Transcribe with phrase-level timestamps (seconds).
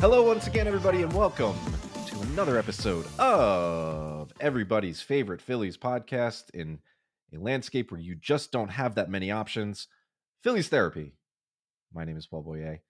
[0.00, 1.56] Hello, once again, everybody, and welcome
[2.06, 6.78] to another episode of everybody's favorite Phillies podcast in
[7.34, 9.88] a landscape where you just don't have that many options
[10.44, 11.14] Phillies Therapy.
[11.92, 12.80] My name is Paul Boyer.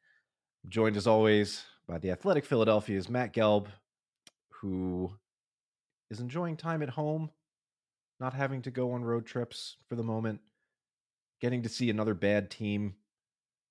[0.65, 3.67] I'm joined as always by the Athletic Philadelphia's Matt Gelb,
[4.51, 5.11] who
[6.11, 7.31] is enjoying time at home,
[8.21, 10.41] not having to go on road trips for the moment,
[11.41, 12.95] getting to see another bad team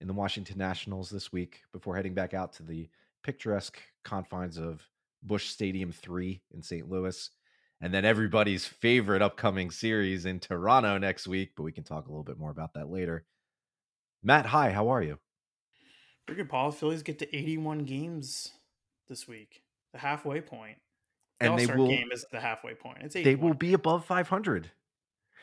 [0.01, 2.89] in the Washington Nationals this week before heading back out to the
[3.23, 4.81] picturesque confines of
[5.21, 6.89] Busch Stadium 3 in St.
[6.89, 7.29] Louis.
[7.81, 12.09] And then everybody's favorite upcoming series in Toronto next week, but we can talk a
[12.09, 13.25] little bit more about that later.
[14.23, 15.19] Matt, hi, how are you?
[16.27, 16.71] Good, Paul.
[16.71, 18.51] Phillies get to 81 games
[19.07, 19.63] this week,
[19.93, 20.77] the halfway point.
[21.39, 22.99] The and they All-Star will game is the halfway point.
[23.01, 23.23] It's 81.
[23.23, 24.71] they will be above 500.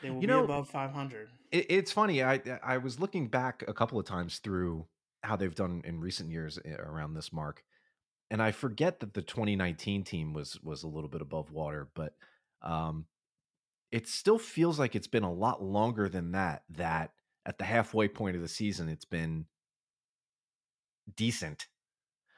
[0.01, 1.29] They will you be know- above 500.
[1.51, 2.23] It, it's funny.
[2.23, 4.85] I I was looking back a couple of times through
[5.23, 7.63] how they've done in recent years eh, around this mark,
[8.29, 12.13] and I forget that the 2019 team was was a little bit above water, but
[12.61, 13.05] um,
[13.91, 16.63] it still feels like it's been a lot longer than that.
[16.69, 17.11] That
[17.45, 19.45] at the halfway point of the season, it's been
[21.15, 21.67] decent.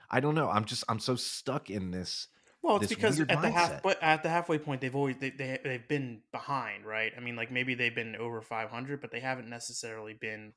[0.10, 0.50] I don't know.
[0.50, 2.28] I'm just I'm so stuck in this.
[2.62, 5.60] Well, it's because at the half, but at the halfway point, they've always they, they
[5.64, 7.12] they've been behind, right?
[7.16, 10.54] I mean, like maybe they've been over 500, but they haven't necessarily been,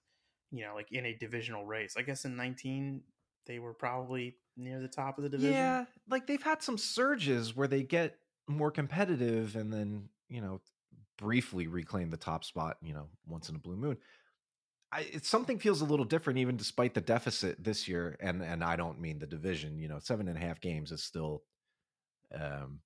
[0.51, 1.95] you know, like in a divisional race.
[1.97, 3.03] I guess in 19
[3.47, 5.53] they were probably near the top of the division.
[5.53, 8.17] Yeah, like they've had some surges where they get
[8.49, 10.61] more competitive and then, you know,
[11.17, 13.97] briefly reclaim the top spot, you know, once in a blue moon.
[14.93, 18.65] I it, something feels a little different even despite the deficit this year and and
[18.65, 21.43] I don't mean the division, you know, seven and a half games is still
[22.35, 22.81] um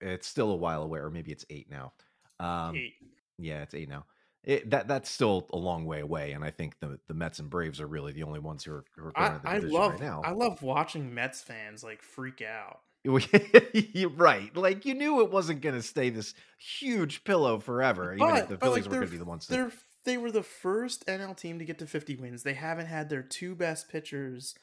[0.00, 1.92] it's still a while away or maybe it's eight now.
[2.40, 2.94] Um Eight.
[3.38, 4.06] yeah, it's eight now.
[4.44, 7.48] It, that that's still a long way away, and I think the the Mets and
[7.48, 10.00] Braves are really the only ones who are, who are going I, I love right
[10.00, 10.20] now.
[10.24, 12.80] I love watching Mets fans like freak out.
[13.04, 14.56] You're right.
[14.56, 18.14] Like you knew it wasn't going to stay this huge pillow forever.
[18.14, 19.46] even if But- the but, like, Phillies were going to be the ones.
[19.46, 19.72] They're
[20.04, 22.42] they were the first NL team to get to 50 wins.
[22.42, 24.54] They haven't had their two best pitchers,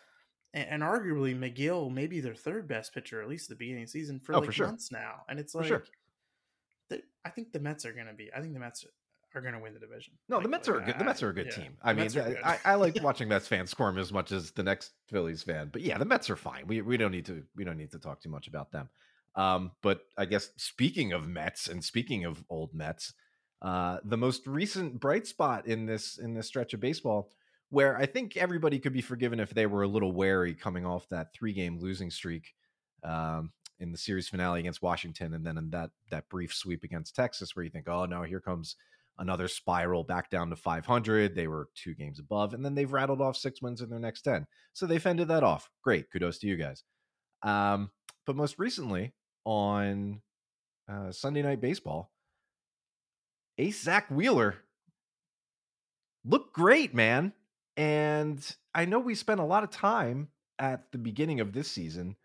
[0.54, 3.88] and, and arguably McGill, maybe their third best pitcher, at least at the beginning of
[3.88, 4.68] the season, for Oh, like for sure.
[4.68, 5.22] months now.
[5.30, 5.84] And it's like, sure.
[7.26, 8.30] I think the Mets are going to be.
[8.36, 8.86] I think the Mets
[9.36, 10.14] are going to win the division.
[10.30, 11.00] no, Like- the Mets like, are a good.
[11.00, 11.78] The Mets are a good yeah, team.
[11.84, 12.38] I mean, Mets are good.
[12.44, 15.70] I, I like watching Mets fans squirm as much as the next Phillies fan.
[15.72, 16.66] But yeah, the Mets are fine.
[16.66, 18.90] We we don't need to we don't need to talk too much about them.
[19.36, 23.14] Um, but I guess speaking of Mets and speaking of old Mets,
[23.62, 27.30] uh, the most recent bright spot in this in this stretch of baseball,
[27.70, 31.08] where I think everybody could be forgiven if they were a little wary coming off
[31.10, 32.54] that three game losing streak
[33.04, 37.16] um, in the series finale against Washington, and then in that that brief sweep against
[37.16, 38.76] Texas, where you think, oh no, here comes
[39.20, 41.36] another spiral back down to 500.
[41.36, 44.22] They were two games above, and then they've rattled off six wins in their next
[44.22, 44.48] 10.
[44.74, 45.70] So they fended that off.
[45.84, 46.10] Great.
[46.10, 46.84] Kudos to you guys.
[47.44, 47.92] Um,
[48.26, 50.22] but most recently on
[50.90, 52.12] uh, Sunday Night Baseball,
[53.60, 54.56] Ace Zack Wheeler
[56.24, 57.34] looked great, man.
[57.76, 62.16] And I know we spent a lot of time at the beginning of this season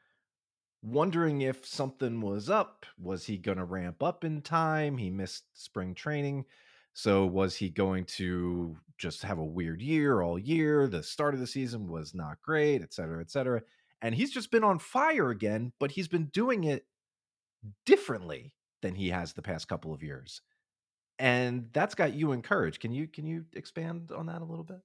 [0.81, 2.87] wondering if something was up.
[2.99, 4.97] Was he going to ramp up in time?
[4.97, 6.45] He missed spring training.
[6.93, 10.87] So was he going to just have a weird year all year?
[10.87, 13.63] The start of the season was not great, et cetera, et cetera.
[14.03, 16.87] And he's just been on fire again, but he's been doing it
[17.87, 18.53] differently
[18.83, 20.41] than he has the past couple of years.
[21.19, 22.81] And that's got you encouraged.
[22.81, 24.81] Can you can you expand on that a little bit?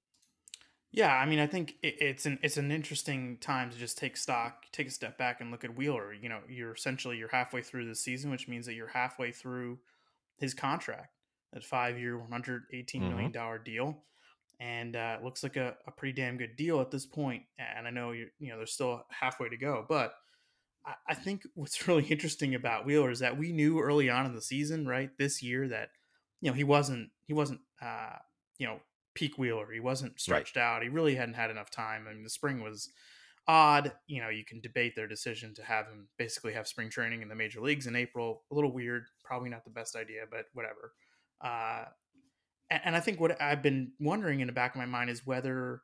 [0.91, 4.17] Yeah, I mean, I think it, it's an it's an interesting time to just take
[4.17, 6.13] stock, take a step back, and look at Wheeler.
[6.13, 9.79] You know, you're essentially you're halfway through the season, which means that you're halfway through
[10.37, 11.13] his contract,
[11.53, 14.03] that five year, one hundred eighteen million dollar deal,
[14.59, 17.43] and uh, it looks like a, a pretty damn good deal at this point.
[17.59, 20.13] And I know you you know there's still halfway to go, but
[20.85, 24.33] I, I think what's really interesting about Wheeler is that we knew early on in
[24.33, 25.89] the season, right, this year that
[26.41, 28.15] you know he wasn't he wasn't uh,
[28.57, 28.79] you know
[29.15, 29.71] peak Wheeler.
[29.71, 30.83] He wasn't stretched out.
[30.83, 32.05] He really hadn't had enough time.
[32.09, 32.89] I mean, the spring was
[33.47, 33.91] odd.
[34.07, 37.27] You know, you can debate their decision to have him basically have spring training in
[37.29, 38.43] the major leagues in April.
[38.51, 39.03] A little weird.
[39.23, 40.93] Probably not the best idea, but whatever.
[41.43, 41.85] Uh,
[42.69, 45.25] and, and I think what I've been wondering in the back of my mind is
[45.25, 45.81] whether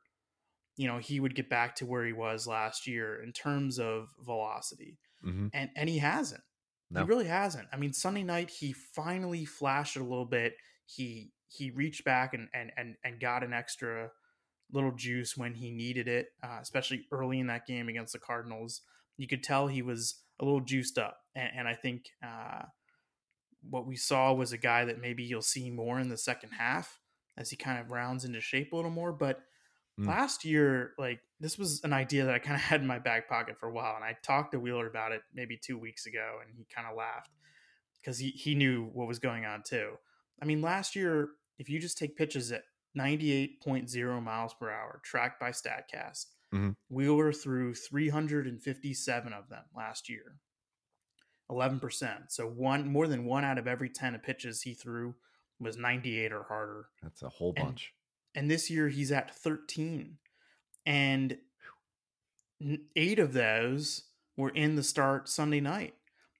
[0.76, 4.08] you know he would get back to where he was last year in terms of
[4.24, 5.48] velocity, Mm-hmm.
[5.52, 6.42] and and he hasn't.
[6.90, 7.00] No.
[7.00, 7.68] He really hasn't.
[7.72, 10.54] I mean, Sunday night he finally flashed it a little bit.
[10.84, 14.10] He he reached back and and and and got an extra,
[14.72, 18.82] little juice when he needed it, uh, especially early in that game against the Cardinals.
[19.16, 22.62] You could tell he was a little juiced up, and, and I think uh,
[23.68, 27.00] what we saw was a guy that maybe you'll see more in the second half
[27.36, 29.12] as he kind of rounds into shape a little more.
[29.12, 29.40] But
[29.98, 30.06] mm.
[30.06, 33.28] last year, like this was an idea that I kind of had in my back
[33.28, 36.38] pocket for a while, and I talked to Wheeler about it maybe two weeks ago,
[36.40, 37.30] and he kind of laughed
[38.00, 39.92] because he he knew what was going on too.
[40.40, 42.64] I mean, last year, if you just take pitches at
[42.96, 46.70] 98.0 miles per hour, tracked by StatCast, mm-hmm.
[46.88, 50.36] Wheeler threw 357 of them last year.
[51.50, 52.24] 11%.
[52.28, 55.14] So one more than one out of every 10 of pitches he threw
[55.60, 56.86] was 98 or harder.
[57.02, 57.92] That's a whole bunch.
[58.36, 60.18] And, this year he's at 13.
[60.84, 61.38] And
[62.94, 64.04] eight of those
[64.36, 65.94] were in the start Sunday night.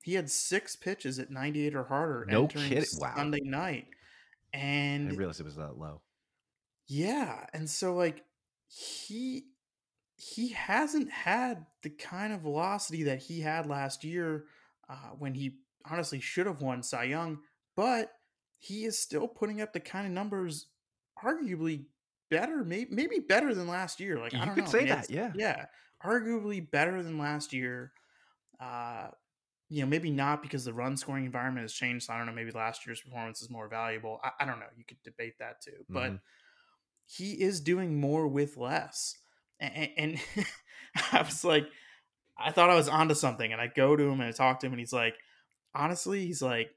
[0.05, 2.85] He had six pitches at 98 or harder no kidding.
[2.99, 3.15] Wow.
[3.17, 3.87] Sunday night.
[4.53, 6.01] And I realized it was that low.
[6.87, 7.45] Yeah.
[7.53, 8.25] And so like
[8.69, 9.47] he
[10.17, 14.45] he hasn't had the kind of velocity that he had last year
[14.89, 15.57] uh, when he
[15.91, 17.39] honestly should have won Cy Young,
[17.77, 18.13] but
[18.59, 20.67] he is still putting up the kind of numbers,
[21.23, 21.85] arguably
[22.31, 24.19] better, maybe maybe better than last year.
[24.19, 24.71] Like you I don't could know.
[24.71, 25.65] say I mean, that, yeah, yeah,
[26.05, 27.93] arguably better than last year.
[28.61, 29.09] Uh,
[29.69, 32.07] you know, maybe not because the run scoring environment has changed.
[32.07, 32.33] So I don't know.
[32.33, 34.21] Maybe last year's performance is more valuable.
[34.23, 34.67] I, I don't know.
[34.77, 36.17] You could debate that too, but mm-hmm.
[37.07, 39.17] he is doing more with less.
[39.59, 40.21] And, and
[41.13, 41.67] I was like,
[42.39, 44.67] I thought I was onto something, and I go to him and I talk to
[44.67, 45.15] him, and he's like,
[45.75, 46.71] honestly, he's like,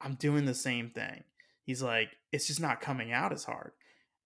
[0.00, 1.24] I'm doing the same thing.
[1.64, 3.72] He's like, it's just not coming out as hard.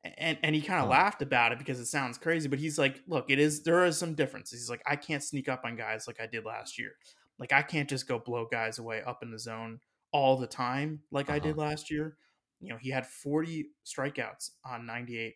[0.05, 0.93] And and he kind of oh.
[0.93, 3.93] laughed about it because it sounds crazy, but he's like, look, it is there are
[3.93, 4.61] some differences.
[4.61, 6.93] He's like, I can't sneak up on guys like I did last year.
[7.39, 9.81] Like I can't just go blow guys away up in the zone
[10.13, 11.37] all the time like uh-huh.
[11.37, 11.69] I did uh-huh.
[11.69, 12.17] last year.
[12.61, 15.35] You know, he had 40 strikeouts on 98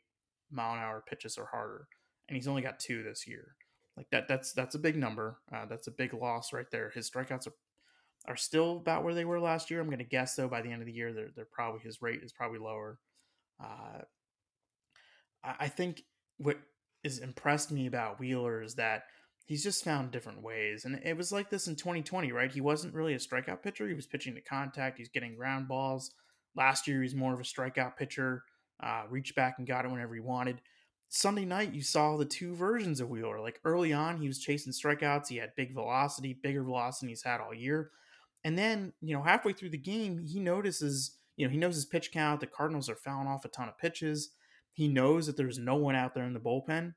[0.50, 1.86] mile an hour pitches or harder,
[2.28, 3.54] and he's only got two this year.
[3.96, 5.38] Like that, that's that's a big number.
[5.54, 6.90] Uh, that's a big loss right there.
[6.94, 7.54] His strikeouts are
[8.26, 9.80] are still about where they were last year.
[9.80, 12.02] I'm going to guess though by the end of the year, they're they're probably his
[12.02, 12.98] rate is probably lower.
[13.62, 14.02] Uh,
[15.44, 16.02] I think
[16.38, 16.58] what
[17.04, 19.04] has impressed me about Wheeler is that
[19.46, 22.52] he's just found different ways, and it was like this in 2020, right?
[22.52, 23.88] He wasn't really a strikeout pitcher.
[23.88, 24.98] He was pitching to contact.
[24.98, 26.12] He's getting ground balls.
[26.54, 28.44] Last year, he's more of a strikeout pitcher.
[28.80, 30.60] Uh, reached back and got it whenever he wanted.
[31.08, 33.38] Sunday night, you saw the two versions of Wheeler.
[33.38, 35.28] Like early on, he was chasing strikeouts.
[35.28, 37.90] He had big velocity, bigger velocity he's had all year.
[38.44, 41.84] And then, you know, halfway through the game, he notices, you know, he knows his
[41.84, 42.40] pitch count.
[42.40, 44.30] The Cardinals are fouling off a ton of pitches.
[44.72, 46.94] He knows that there's no one out there in the bullpen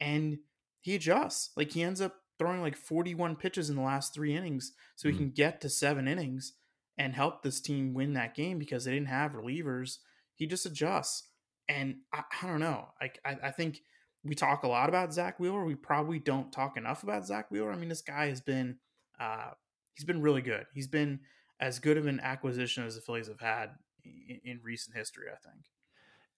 [0.00, 0.38] and
[0.80, 1.50] he adjusts.
[1.56, 5.14] Like he ends up throwing like 41 pitches in the last three innings so he
[5.14, 5.24] mm-hmm.
[5.24, 6.54] can get to seven innings
[6.96, 9.98] and help this team win that game because they didn't have relievers.
[10.34, 11.28] He just adjusts.
[11.68, 12.88] And I, I don't know.
[13.00, 13.80] Like I, I think
[14.24, 15.64] we talk a lot about Zack Wheeler.
[15.64, 17.72] We probably don't talk enough about Zack Wheeler.
[17.72, 18.78] I mean, this guy has been
[19.20, 19.50] uh,
[19.98, 20.66] he's been really good.
[20.72, 21.20] He's been
[21.60, 23.70] as good of an acquisition as the Phillies have had
[24.04, 25.26] in, in recent history.
[25.28, 25.64] I think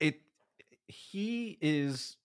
[0.00, 0.20] it.
[0.86, 2.16] He is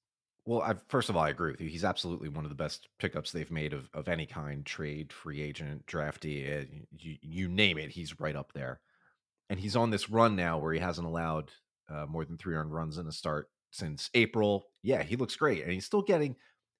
[0.46, 0.62] well.
[0.62, 1.70] I, first of all, I agree with you.
[1.70, 5.42] He's absolutely one of the best pickups they've made of of any kind: trade, free
[5.42, 6.66] agent, draftee, uh,
[6.98, 7.92] you, you name it.
[7.92, 8.80] He's right up there,
[9.50, 11.52] and he's on this run now where he hasn't allowed
[11.90, 14.66] uh, more than three earned runs in a start since April.
[14.82, 16.36] Yeah, he looks great, and he's still getting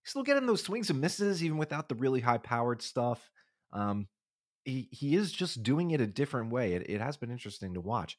[0.06, 3.30] still getting those swings and misses even without the really high powered stuff.
[3.74, 4.08] Um,
[4.66, 6.74] he he is just doing it a different way.
[6.74, 8.18] It, it has been interesting to watch.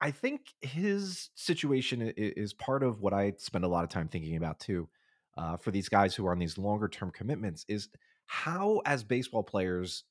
[0.00, 4.36] I think his situation is part of what I spend a lot of time thinking
[4.36, 4.88] about too.
[5.36, 7.88] Uh, for these guys who are on these longer term commitments, is
[8.26, 10.04] how as baseball players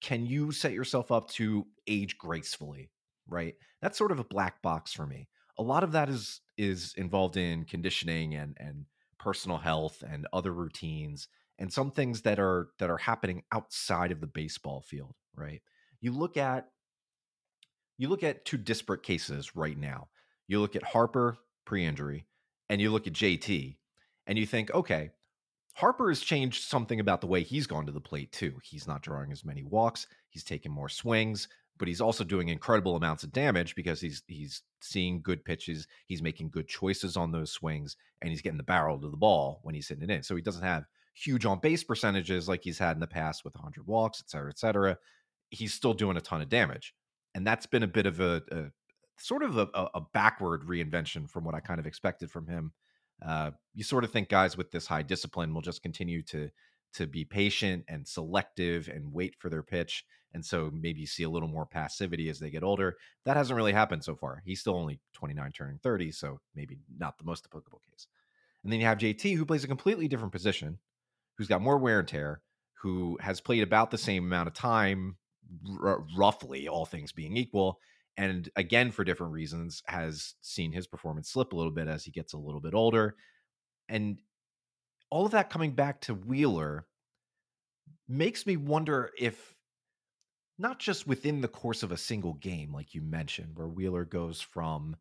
[0.00, 2.90] can you set yourself up to age gracefully?
[3.28, 5.28] Right, that's sort of a black box for me.
[5.58, 8.86] A lot of that is is involved in conditioning and and
[9.18, 14.20] personal health and other routines and some things that are that are happening outside of
[14.20, 15.62] the baseball field right?
[16.00, 16.68] You look at
[17.98, 20.08] you look at two disparate cases right now.
[20.48, 22.26] You look at harper pre-injury
[22.68, 23.76] and you look at jt
[24.26, 25.10] and you think okay
[25.74, 28.54] harper has changed something about the way he's gone to the plate too.
[28.62, 31.48] He's not drawing as many walks he's taking more swings
[31.78, 36.22] but he's also doing incredible amounts of damage because he's he's seeing good pitches he's
[36.22, 39.74] making good choices on those swings and he's getting the barrel to the ball when
[39.74, 40.22] he's hitting it in.
[40.22, 40.84] So he doesn't have
[41.16, 44.50] huge on base percentages like he's had in the past with 100 walks, et cetera,
[44.50, 44.98] et cetera,
[45.50, 46.94] he's still doing a ton of damage.
[47.34, 48.64] And that's been a bit of a, a
[49.18, 52.72] sort of a, a, backward reinvention from what I kind of expected from him.
[53.24, 56.50] Uh, you sort of think guys with this high discipline will just continue to
[56.94, 60.04] to be patient and selective and wait for their pitch.
[60.32, 62.96] And so maybe see a little more passivity as they get older.
[63.24, 64.42] That hasn't really happened so far.
[64.46, 68.06] He's still only 29 turning 30, so maybe not the most applicable case.
[68.62, 70.78] And then you have JT, who plays a completely different position,
[71.36, 72.40] who's got more wear and tear,
[72.74, 75.16] who has played about the same amount of time,
[75.80, 77.78] r- roughly, all things being equal.
[78.16, 82.10] And again, for different reasons, has seen his performance slip a little bit as he
[82.10, 83.16] gets a little bit older.
[83.88, 84.18] And
[85.10, 86.86] all of that coming back to Wheeler
[88.08, 89.54] makes me wonder if
[90.58, 94.40] not just within the course of a single game, like you mentioned, where Wheeler goes
[94.40, 94.96] from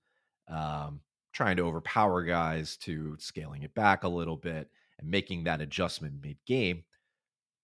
[0.49, 0.99] um,
[1.31, 6.15] trying to overpower guys to scaling it back a little bit and making that adjustment
[6.21, 6.83] mid game.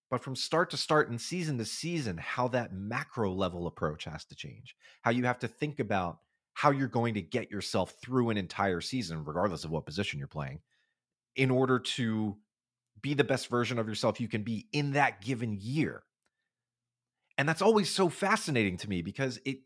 [0.09, 4.25] But from start to start and season to season, how that macro level approach has
[4.25, 6.19] to change, how you have to think about
[6.53, 10.27] how you're going to get yourself through an entire season, regardless of what position you're
[10.27, 10.59] playing,
[11.35, 12.35] in order to
[13.01, 16.03] be the best version of yourself you can be in that given year.
[17.37, 19.59] And that's always so fascinating to me because it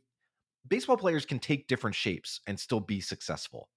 [0.68, 3.70] baseball players can take different shapes and still be successful.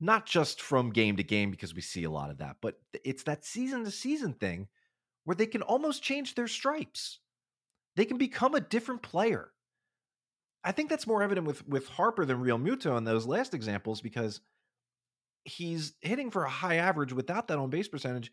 [0.00, 3.24] Not just from game to game because we see a lot of that, but it's
[3.24, 4.68] that season to season thing
[5.24, 7.18] where they can almost change their stripes.
[7.96, 9.50] They can become a different player.
[10.62, 14.40] I think that's more evident with with Harper than Realmuto in those last examples because
[15.44, 18.30] he's hitting for a high average without that on base percentage,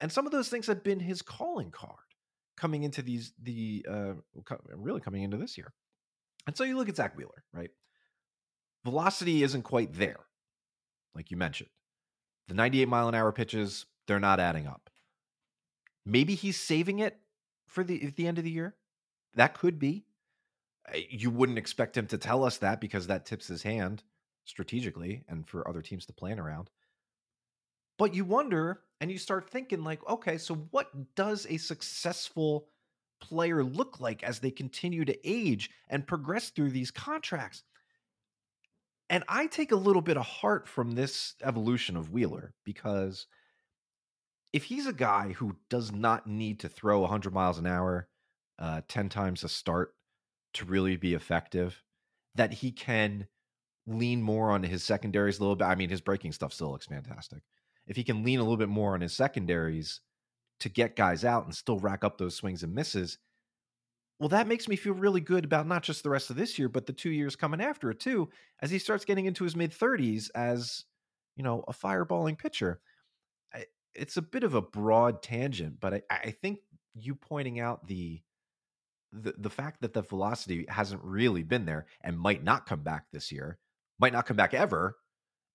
[0.00, 1.96] and some of those things have been his calling card
[2.56, 4.12] coming into these the uh
[4.74, 5.72] really coming into this year.
[6.46, 7.70] And so you look at Zack Wheeler, right?
[8.84, 10.20] Velocity isn't quite there,
[11.18, 11.68] like you mentioned.
[12.46, 14.88] The 98 mile an hour pitches, they're not adding up.
[16.06, 17.18] Maybe he's saving it
[17.66, 18.76] for the at the end of the year.
[19.34, 20.06] That could be.
[20.88, 24.04] Uh, you wouldn't expect him to tell us that because that tips his hand
[24.44, 26.70] strategically and for other teams to plan around.
[27.98, 32.68] But you wonder and you start thinking like, okay, so what does a successful
[33.20, 37.64] player look like as they continue to age and progress through these contracts?
[39.10, 43.26] And I take a little bit of heart from this evolution of Wheeler because
[44.52, 48.08] if he's a guy who does not need to throw 100 miles an hour
[48.58, 49.94] uh, 10 times a start
[50.54, 51.82] to really be effective,
[52.34, 53.26] that he can
[53.86, 55.64] lean more on his secondaries a little bit.
[55.64, 57.42] I mean, his breaking stuff still looks fantastic
[57.88, 60.00] if he can lean a little bit more on his secondaries
[60.60, 63.18] to get guys out and still rack up those swings and misses,
[64.18, 66.68] well, that makes me feel really good about not just the rest of this year,
[66.68, 68.28] but the two years coming after it too,
[68.60, 70.84] as he starts getting into his mid 30s as,
[71.36, 72.80] you know, a fireballing pitcher.
[73.94, 76.60] It's a bit of a broad tangent, but I, I think
[76.94, 78.20] you pointing out the,
[79.12, 83.06] the the fact that the velocity hasn't really been there and might not come back
[83.12, 83.58] this year,
[83.98, 84.96] might not come back ever,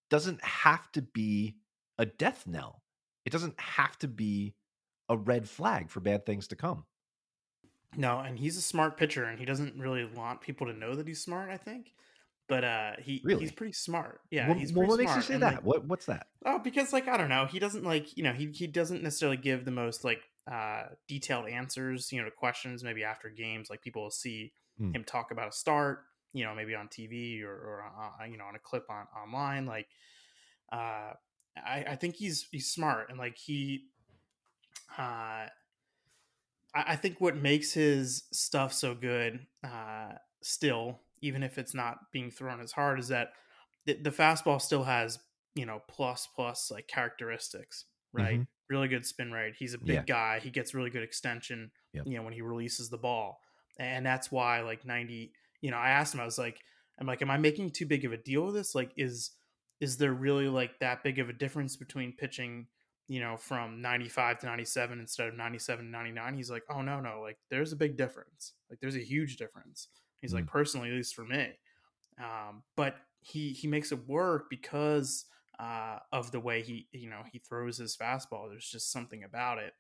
[0.10, 1.58] doesn't have to be
[1.98, 2.82] a death knell.
[3.26, 4.56] It doesn't have to be
[5.10, 6.86] a red flag for bad things to come.
[7.98, 11.08] No, and he's a smart pitcher, and he doesn't really want people to know that
[11.08, 11.50] he's smart.
[11.50, 11.94] I think,
[12.48, 13.42] but uh, he really?
[13.42, 14.22] he's pretty smart.
[14.32, 15.16] Yeah, well, he's well, what smart.
[15.16, 15.54] makes you say and that?
[15.56, 16.28] Like, what what's that?
[16.46, 19.38] Oh, because like I don't know, he doesn't like you know he he doesn't necessarily
[19.38, 20.22] give the most like
[20.52, 24.92] uh detailed answers you know to questions maybe after games like people will see hmm.
[24.92, 26.00] him talk about a start
[26.34, 29.66] you know maybe on TV or, or uh, you know on a clip on online
[29.66, 29.88] like
[30.74, 31.14] uh
[31.56, 33.86] I, I think he's he's smart and like he
[34.98, 35.46] uh
[36.74, 41.98] I, I think what makes his stuff so good uh still, even if it's not
[42.12, 43.30] being thrown as hard, is that
[43.86, 45.20] the, the fastball still has,
[45.56, 48.36] you know, plus plus like characteristics, right?
[48.36, 48.44] Mm-hmm.
[48.70, 49.56] Really good spin rate.
[49.58, 50.04] He's a big yeah.
[50.06, 50.40] guy.
[50.40, 52.06] He gets really good extension, yep.
[52.08, 53.40] you know, when he releases the ball.
[53.78, 56.60] And that's why like 90, you know, I asked him, I was like,
[57.00, 58.76] I'm like, am I making too big of a deal with this?
[58.76, 59.32] Like, is
[59.80, 62.68] is there really like that big of a difference between pitching
[63.08, 67.00] you know from 95 to 97 instead of 97 to 99 he's like oh no
[67.00, 68.54] no like there's a big difference.
[68.70, 69.88] Like there's a huge difference.
[70.22, 71.50] He's mm like personally at least for me.
[72.18, 75.26] Um, but he he makes it work because
[75.60, 79.58] uh, of the way he you know he throws his fastball there's just something about
[79.58, 79.74] it.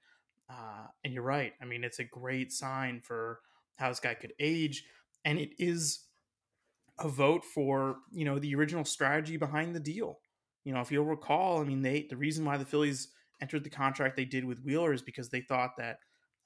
[0.50, 3.40] Uh, and you're right i mean it's a great sign for
[3.78, 4.84] how this guy could age
[5.24, 6.04] and it is
[7.00, 10.20] a vote for you know the original strategy behind the deal.
[10.64, 13.10] You know, if you'll recall, I mean, they the reason why the Phillies
[13.42, 15.98] entered the contract they did with Wheeler is because they thought that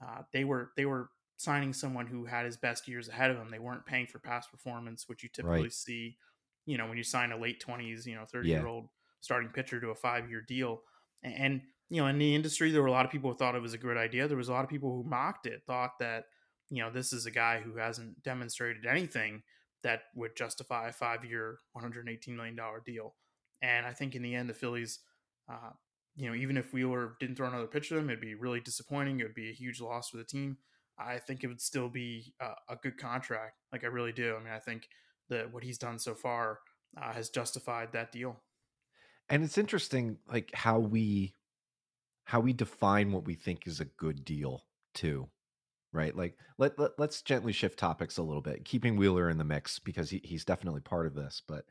[0.03, 3.49] uh, they were they were signing someone who had his best years ahead of him.
[3.49, 5.73] They weren't paying for past performance, which you typically right.
[5.73, 6.17] see,
[6.65, 8.57] you know, when you sign a late twenties, you know, thirty yeah.
[8.57, 8.87] year old
[9.21, 10.81] starting pitcher to a five year deal.
[11.23, 13.55] And, and you know, in the industry, there were a lot of people who thought
[13.55, 14.27] it was a good idea.
[14.27, 16.25] There was a lot of people who mocked it, thought that
[16.69, 19.43] you know this is a guy who hasn't demonstrated anything
[19.83, 23.15] that would justify a five year, $118 million deal.
[23.61, 24.99] And I think in the end, the Phillies,
[25.49, 25.71] uh,
[26.15, 29.19] you know, even if Wheeler didn't throw another pitch to them, it'd be really disappointing.
[29.19, 30.57] It would be a huge loss for the team.
[30.99, 33.55] I think it would still be a, a good contract.
[33.71, 34.35] Like I really do.
[34.35, 34.87] I mean, I think
[35.29, 36.59] that what he's done so far
[36.99, 38.41] uh, has justified that deal.
[39.29, 41.33] And it's interesting, like how we
[42.27, 45.29] how we define what we think is a good deal too
[45.93, 49.45] right like let, let let's gently shift topics a little bit keeping wheeler in the
[49.45, 51.63] mix because he, he's definitely part of this but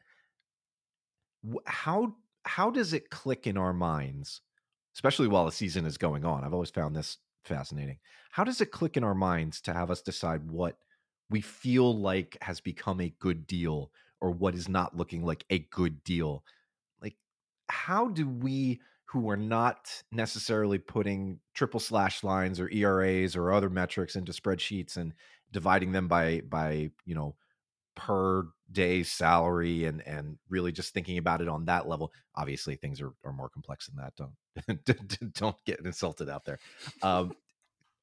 [1.66, 4.40] how how does it click in our minds
[4.96, 6.42] especially while the season is going on?
[6.42, 7.98] I've always found this fascinating.
[8.30, 10.78] How does it click in our minds to have us decide what
[11.28, 13.90] we feel like has become a good deal
[14.22, 16.44] or what is not looking like a good deal?
[17.02, 17.16] Like
[17.68, 23.70] how do we who are not necessarily putting triple slash lines or ERAs or other
[23.70, 25.12] metrics into spreadsheets and
[25.52, 27.34] dividing them by by you know
[27.96, 33.00] per day salary and and really just thinking about it on that level obviously things
[33.00, 36.58] are, are more complex than that don't don't get insulted out there.
[37.02, 37.32] Um,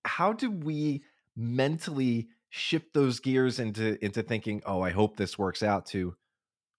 [0.05, 1.03] how do we
[1.35, 6.15] mentally shift those gears into into thinking oh i hope this works out to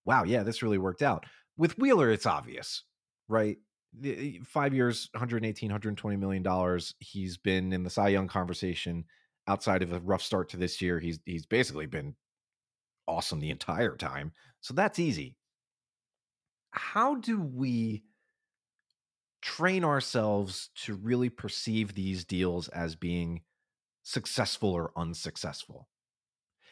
[0.05, 1.25] wow yeah this really worked out.
[1.57, 2.83] With wheeler it's obvious
[3.29, 3.59] right?
[4.45, 9.05] Five years 118 120 million dollars he's been in the cy young conversation
[9.47, 10.99] outside of a rough start to this year.
[10.99, 12.17] He's he's basically been
[13.07, 14.33] awesome the entire time
[14.65, 15.37] so that's easy.
[16.71, 18.03] How do we
[19.43, 23.43] train ourselves to really perceive these deals as being
[24.05, 25.87] successful or unsuccessful?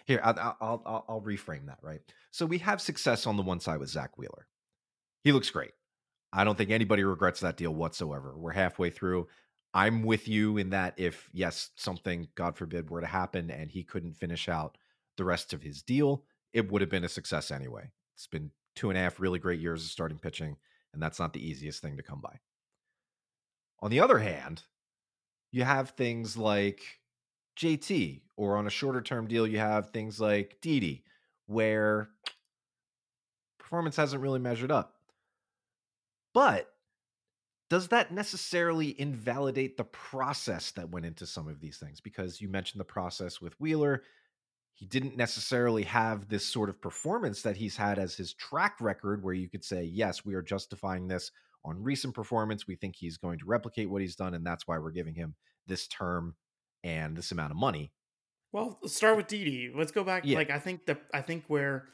[0.06, 2.00] Here I'll, I'll, I'll reframe that right?
[2.30, 4.48] So we have success on the one side with Zack wheeler.
[5.22, 5.72] He looks great.
[6.32, 8.38] I don't think anybody regrets that deal whatsoever.
[8.38, 9.28] We're halfway through.
[9.74, 13.84] I'm with you in that if, yes, something, God forbid, were to happen and he
[13.84, 14.78] couldn't finish out
[15.16, 17.90] the rest of his deal, it would have been a success anyway.
[18.14, 20.56] It's been two and a half really great years of starting pitching,
[20.92, 22.38] and that's not the easiest thing to come by.
[23.80, 24.62] On the other hand,
[25.50, 26.80] you have things like
[27.58, 31.04] JT, or on a shorter term deal, you have things like Didi,
[31.46, 32.08] where
[33.58, 34.94] performance hasn't really measured up.
[36.32, 36.68] But
[37.68, 42.00] does that necessarily invalidate the process that went into some of these things?
[42.00, 44.02] Because you mentioned the process with Wheeler.
[44.74, 49.22] He didn't necessarily have this sort of performance that he's had as his track record,
[49.22, 51.30] where you could say, yes, we are justifying this
[51.64, 52.66] on recent performance.
[52.66, 55.34] We think he's going to replicate what he's done, and that's why we're giving him
[55.66, 56.34] this term
[56.82, 57.92] and this amount of money.
[58.50, 59.72] Well, let's start with Didi.
[59.74, 60.24] Let's go back.
[60.26, 60.36] Yeah.
[60.36, 61.86] Like I think the I think where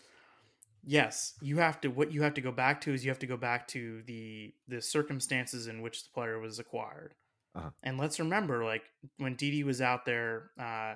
[0.85, 1.89] Yes, you have to.
[1.89, 4.55] What you have to go back to is you have to go back to the
[4.69, 7.15] the circumstances in which the player was acquired.
[7.55, 7.71] Uh-huh.
[7.83, 8.85] And let's remember, like
[9.19, 10.95] when Didi was out there uh,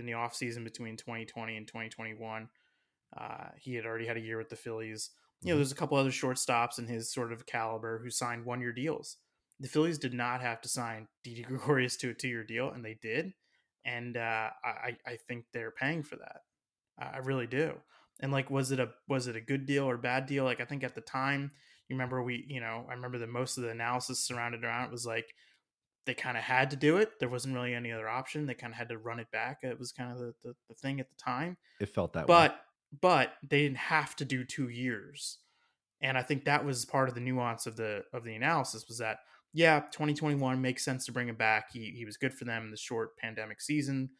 [0.00, 2.48] in the off season between 2020 and 2021,
[3.16, 5.10] uh, he had already had a year with the Phillies.
[5.42, 5.58] You know, mm-hmm.
[5.60, 9.16] there's a couple other shortstops in his sort of caliber who signed one year deals.
[9.60, 12.84] The Phillies did not have to sign Didi Gregorius to a two year deal, and
[12.84, 13.34] they did.
[13.84, 16.42] And uh, I, I think they're paying for that.
[16.98, 17.76] I really do
[18.20, 20.64] and like was it a was it a good deal or bad deal like i
[20.64, 21.50] think at the time
[21.88, 24.92] you remember we you know i remember that most of the analysis surrounded around it
[24.92, 25.34] was like
[26.06, 28.72] they kind of had to do it there wasn't really any other option they kind
[28.72, 31.08] of had to run it back it was kind of the, the, the thing at
[31.08, 32.56] the time it felt that but way.
[33.00, 35.38] but they didn't have to do two years
[36.00, 38.98] and i think that was part of the nuance of the of the analysis was
[38.98, 39.18] that
[39.52, 42.70] yeah 2021 makes sense to bring him back he, he was good for them in
[42.70, 44.10] the short pandemic season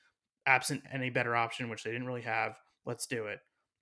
[0.47, 3.40] absent any better option which they didn't really have let's do it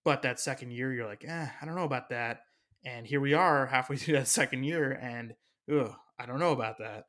[0.08, 2.40] but that second year, you're like, eh, I don't know about that.
[2.82, 5.34] And here we are halfway through that second year, and
[5.70, 7.04] ugh, I don't know about that.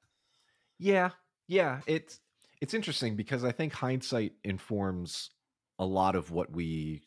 [0.79, 1.11] Yeah,
[1.47, 2.19] yeah, it's
[2.61, 5.29] it's interesting because I think hindsight informs
[5.77, 7.03] a lot of what we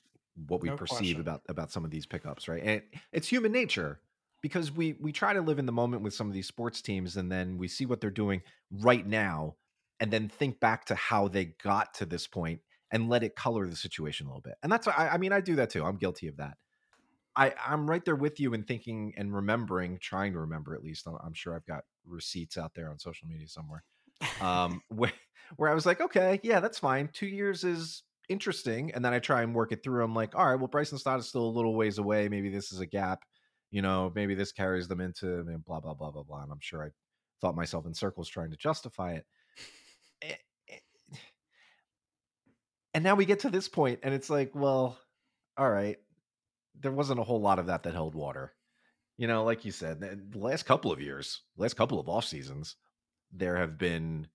[0.47, 1.21] what we no perceive question.
[1.21, 2.63] about about some of these pickups, right?
[2.63, 2.83] And
[3.13, 4.01] it's human nature
[4.43, 7.17] because we we try to live in the moment with some of these sports teams,
[7.17, 9.57] and then we see what they're doing right now,
[10.01, 13.67] and then think back to how they got to this point, and let it color
[13.69, 14.55] the situation a little bit.
[14.63, 15.85] And that's I, I mean I do that too.
[15.85, 16.57] I'm guilty of that.
[17.37, 21.07] I I'm right there with you in thinking and remembering, trying to remember at least.
[21.07, 23.85] I'm, I'm sure I've got receipts out there on social media somewhere.
[24.41, 25.13] Um, where
[25.57, 27.09] where I was like, okay, yeah, that's fine.
[27.13, 30.05] Two years is interesting, and then I try and work it through.
[30.05, 32.29] I'm like, all right, well, Bryson Stott is still a little ways away.
[32.29, 33.21] Maybe this is a gap.
[33.71, 36.43] You know, maybe this carries them into blah blah blah blah blah.
[36.43, 36.91] And I'm sure I
[37.43, 39.27] thought myself in circles trying to justify it.
[40.23, 40.77] Eh,
[42.95, 44.99] and now we get to this point and it's like well
[45.57, 45.99] all right
[46.79, 48.53] there wasn't a whole lot of that that held water.
[49.19, 52.77] You know like you said the last couple of years last couple of off seasons
[53.33, 54.27] there have been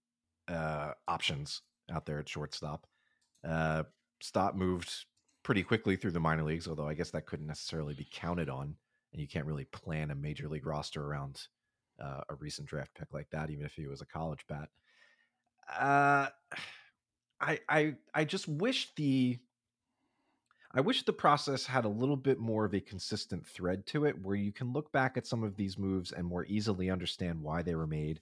[0.48, 2.88] uh options out there at shortstop.
[3.48, 3.84] Uh
[4.22, 4.92] Stott moved
[5.44, 8.76] pretty quickly through the minor leagues although i guess that couldn't necessarily be counted on
[9.14, 11.48] and you can't really plan a major league roster around
[12.00, 14.70] uh, a recent draft pick like that even if he was a college bat.
[15.80, 16.28] Uh
[17.40, 19.38] I I I just wish the
[20.74, 24.22] I wish the process had a little bit more of a consistent thread to it
[24.22, 27.62] where you can look back at some of these moves and more easily understand why
[27.62, 28.20] they were made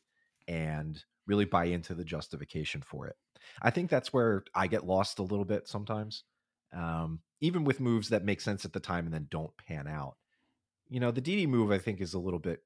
[0.47, 3.15] and really buy into the justification for it.
[3.61, 6.23] I think that's where I get lost a little bit sometimes.
[6.71, 10.17] Um, even with moves that make sense at the time and then don't pan out.
[10.89, 12.61] You know, the Didi move I think is a little bit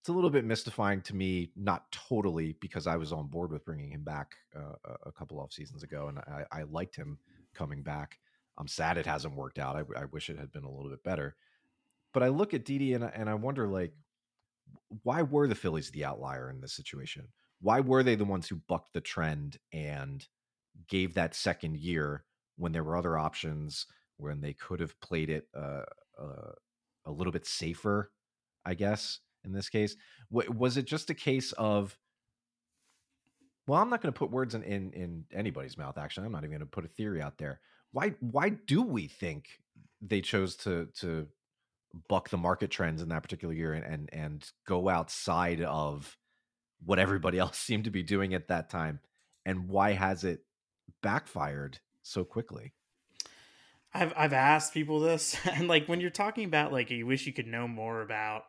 [0.00, 3.66] it's a little bit mystifying to me, not totally because I was on board with
[3.66, 7.18] bringing him back uh, a couple off seasons ago, and I, I, liked him
[7.52, 8.18] coming back.
[8.60, 9.76] I'm sad it hasn't worked out.
[9.76, 11.34] I, I, wish it had been a little bit better.
[12.12, 13.92] But I look at Didi and, and I wonder, like,
[15.02, 17.28] why were the Phillies the outlier in this situation?
[17.60, 20.26] Why were they the ones who bucked the trend and
[20.88, 22.24] gave that second year
[22.56, 23.86] when there were other options,
[24.18, 25.84] when they could have played it uh,
[26.20, 26.52] uh,
[27.06, 28.12] a little bit safer,
[28.64, 29.20] I guess?
[29.44, 29.96] in this case?
[30.30, 31.96] was it just a case of?
[33.66, 35.98] Well, I'm not going to put words in, in in anybody's mouth.
[35.98, 37.60] Actually, I'm not even going to put a theory out there.
[37.92, 39.60] Why why do we think
[40.00, 41.28] they chose to to
[42.08, 46.16] buck the market trends in that particular year and and, and go outside of
[46.84, 49.00] what everybody else seemed to be doing at that time?
[49.44, 50.44] And why has it
[51.02, 52.74] backfired so quickly?
[53.92, 57.32] I've I've asked people this, and like when you're talking about like you wish you
[57.32, 58.44] could know more about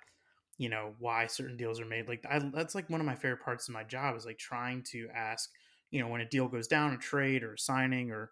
[0.58, 3.44] you know why certain deals are made like I, that's like one of my favorite
[3.44, 5.50] parts of my job is like trying to ask
[5.90, 8.30] you know when a deal goes down a trade or signing or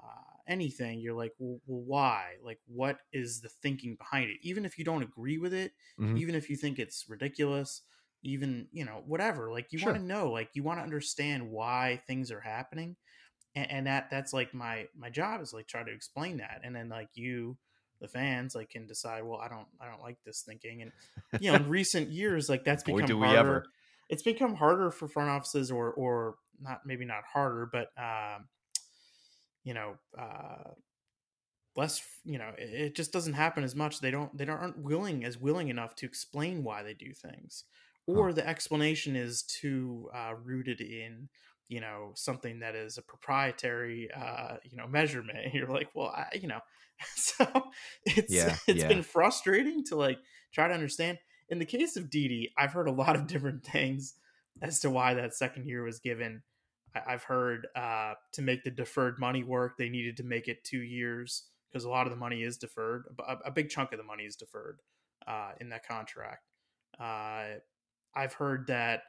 [0.00, 4.64] uh, anything you're like well, well, why like what is the thinking behind it even
[4.64, 6.16] if you don't agree with it mm-hmm.
[6.16, 7.82] even if you think it's ridiculous
[8.22, 9.92] even you know whatever like you sure.
[9.92, 12.96] want to know like you want to understand why things are happening
[13.54, 16.74] and, and that that's like my my job is like try to explain that and
[16.74, 17.56] then like you
[18.00, 20.92] the fans like can decide well i don't i don't like this thinking and
[21.40, 23.64] you know in recent years like that's Boy, become harder ever.
[24.08, 28.46] it's become harder for front offices or or not maybe not harder but um
[29.64, 30.70] you know uh
[31.76, 35.24] less you know it, it just doesn't happen as much they don't they aren't willing
[35.24, 37.64] as willing enough to explain why they do things
[38.06, 38.34] or huh.
[38.34, 41.28] the explanation is too uh, rooted in
[41.68, 46.26] you know something that is a proprietary uh, you know measurement you're like well I,
[46.40, 46.60] you know
[47.16, 47.46] so
[48.04, 48.88] it's yeah, it's yeah.
[48.88, 50.18] been frustrating to like
[50.52, 51.18] try to understand.
[51.48, 54.14] In the case of Didi, I've heard a lot of different things
[54.62, 56.42] as to why that second year was given.
[56.94, 60.64] I, have heard uh, to make the deferred money work, they needed to make it
[60.64, 63.04] two years because a lot of the money is deferred.
[63.26, 64.80] A, a big chunk of the money is deferred
[65.26, 66.46] uh, in that contract.
[66.98, 67.58] Uh,
[68.14, 69.02] I've heard that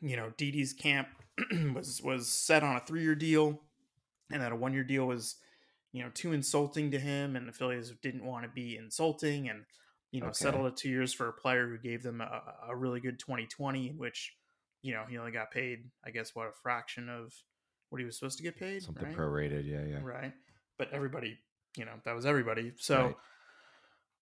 [0.00, 1.08] you know Didi's camp
[1.74, 3.60] was was set on a three year deal,
[4.32, 5.36] and that a one year deal was
[5.92, 9.64] you know too insulting to him, and the Phillies didn't want to be insulting, and
[10.10, 10.34] you know okay.
[10.34, 13.90] settled it two years for a player who gave them a, a really good 2020,
[13.90, 14.34] in which
[14.84, 17.32] you know he only got paid, I guess, what a fraction of
[17.88, 19.16] what he was supposed to get paid, something right?
[19.16, 20.32] prorated, yeah, yeah, right.
[20.78, 21.38] But everybody,
[21.76, 22.72] you know, that was everybody.
[22.76, 23.14] So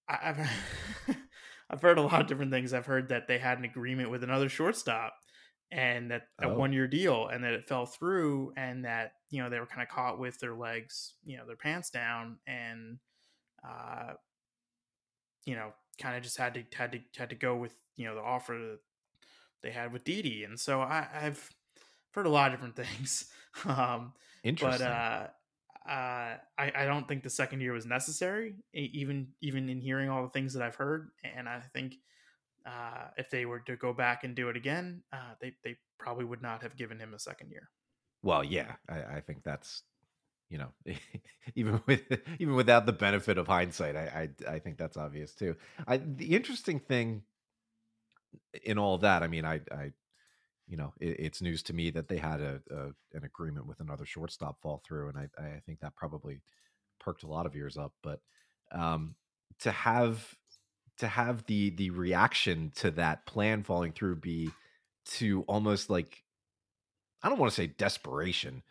[0.08, 0.18] right.
[0.22, 1.16] I, I've
[1.70, 2.72] I've heard a lot of different things.
[2.72, 5.14] I've heard that they had an agreement with another shortstop
[5.72, 6.56] and that a oh.
[6.56, 9.82] one year deal and that it fell through and that you know they were kind
[9.82, 12.98] of caught with their legs you know their pants down and
[13.66, 14.12] uh
[15.46, 18.14] you know kind of just had to had to had to go with you know
[18.14, 18.78] the offer that
[19.62, 21.50] they had with Didi and so I, I've
[22.12, 23.30] heard a lot of different things
[23.64, 24.12] um
[24.44, 24.86] Interesting.
[24.86, 25.26] but uh
[25.88, 30.22] uh, I, I don't think the second year was necessary, even even in hearing all
[30.22, 31.96] the things that I've heard, and I think
[32.64, 36.24] uh, if they were to go back and do it again, uh, they they probably
[36.24, 37.68] would not have given him a second year.
[38.22, 39.82] Well, yeah, I, I think that's
[40.48, 40.68] you know
[41.56, 42.02] even with
[42.38, 45.56] even without the benefit of hindsight, I I, I think that's obvious too.
[45.86, 47.22] I, the interesting thing
[48.64, 49.92] in all that, I mean, I I
[50.66, 53.80] you know it, it's news to me that they had a, a, an agreement with
[53.80, 56.42] another shortstop fall through, and I I think that probably
[57.00, 58.20] perked a lot of ears up, but
[58.72, 59.16] um
[59.60, 60.34] to have
[60.98, 64.50] to have the the reaction to that plan falling through be
[65.04, 66.22] to almost like
[67.22, 68.62] I don't want to say desperation,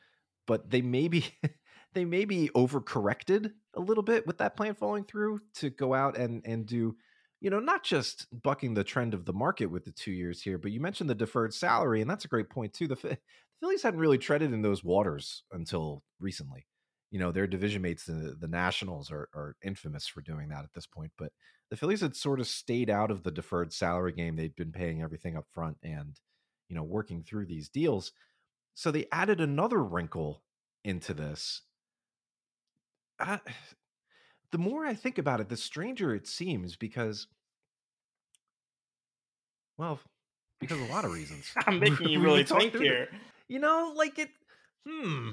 [0.47, 1.25] but they maybe
[1.93, 6.41] they maybe overcorrected a little bit with that plan falling through to go out and
[6.45, 6.95] and do
[7.41, 10.57] you know not just bucking the trend of the market with the two years here,
[10.57, 12.87] but you mentioned the deferred salary, and that's a great point too.
[12.87, 13.17] The, the
[13.59, 16.67] Phillies hadn't really treaded in those waters until recently.
[17.09, 20.73] You know, their division mates, the, the Nationals, are, are infamous for doing that at
[20.73, 21.33] this point, but
[21.69, 24.35] the Phillies had sort of stayed out of the deferred salary game.
[24.35, 26.19] They'd been paying everything up front and,
[26.69, 28.11] you know, working through these deals.
[28.75, 30.43] So they added another wrinkle
[30.83, 31.61] into this.
[33.19, 33.39] I,
[34.51, 37.27] the more I think about it, the stranger it seems because,
[39.77, 39.99] well,
[40.59, 41.51] because of a lot of reasons.
[41.65, 43.09] I'm making you really think here.
[43.47, 44.29] You know, like it,
[44.87, 45.31] hmm.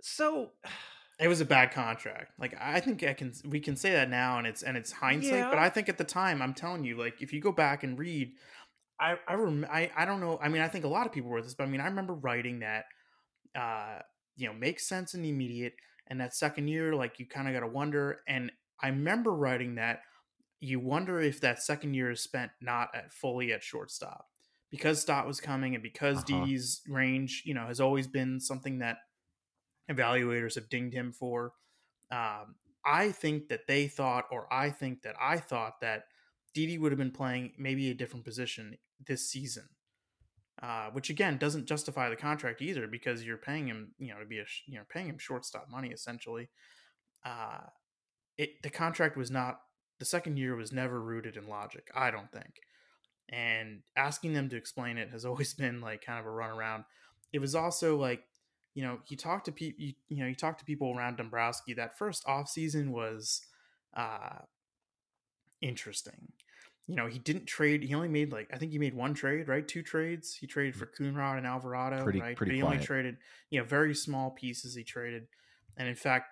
[0.00, 0.50] So
[1.22, 2.32] It was a bad contract.
[2.38, 5.32] Like I think I can we can say that now and it's and it's hindsight,
[5.32, 5.50] yeah.
[5.50, 7.96] but I think at the time I'm telling you like if you go back and
[7.96, 8.32] read
[8.98, 10.38] I I rem- I I don't know.
[10.42, 12.14] I mean, I think a lot of people were this, but I mean, I remember
[12.14, 12.86] writing that
[13.54, 14.00] uh
[14.36, 15.74] you know, makes sense in the immediate
[16.08, 19.76] and that second year like you kind of got to wonder and I remember writing
[19.76, 20.00] that
[20.60, 24.26] you wonder if that second year is spent not at fully at shortstop
[24.72, 26.44] because Stott was coming and because uh-huh.
[26.44, 28.96] Didi's range, you know, has always been something that
[29.90, 31.52] evaluators have dinged him for.
[32.10, 36.04] Um, I think that they thought, or I think that I thought that
[36.54, 39.68] Didi would have been playing maybe a different position this season,
[40.62, 44.26] uh, which again doesn't justify the contract either because you're paying him, you know, to
[44.26, 46.48] be a you know paying him shortstop money essentially.
[47.24, 47.60] Uh,
[48.38, 49.60] it the contract was not
[49.98, 51.88] the second year was never rooted in logic.
[51.94, 52.60] I don't think,
[53.28, 56.84] and asking them to explain it has always been like kind of a runaround.
[57.32, 58.22] It was also like
[58.74, 61.74] you know, he talked to people, you, you know, he talked to people around Dombrowski.
[61.74, 63.42] That first off season was
[63.94, 64.38] uh,
[65.60, 66.32] interesting.
[66.92, 67.82] You know, he didn't trade.
[67.82, 69.66] He only made like I think he made one trade, right?
[69.66, 70.34] Two trades.
[70.34, 72.36] He traded for Coonrod and Alvarado, pretty, right?
[72.36, 72.74] Pretty but he quiet.
[72.74, 73.16] only traded,
[73.48, 74.74] you know, very small pieces.
[74.74, 75.26] He traded,
[75.78, 76.26] and in fact,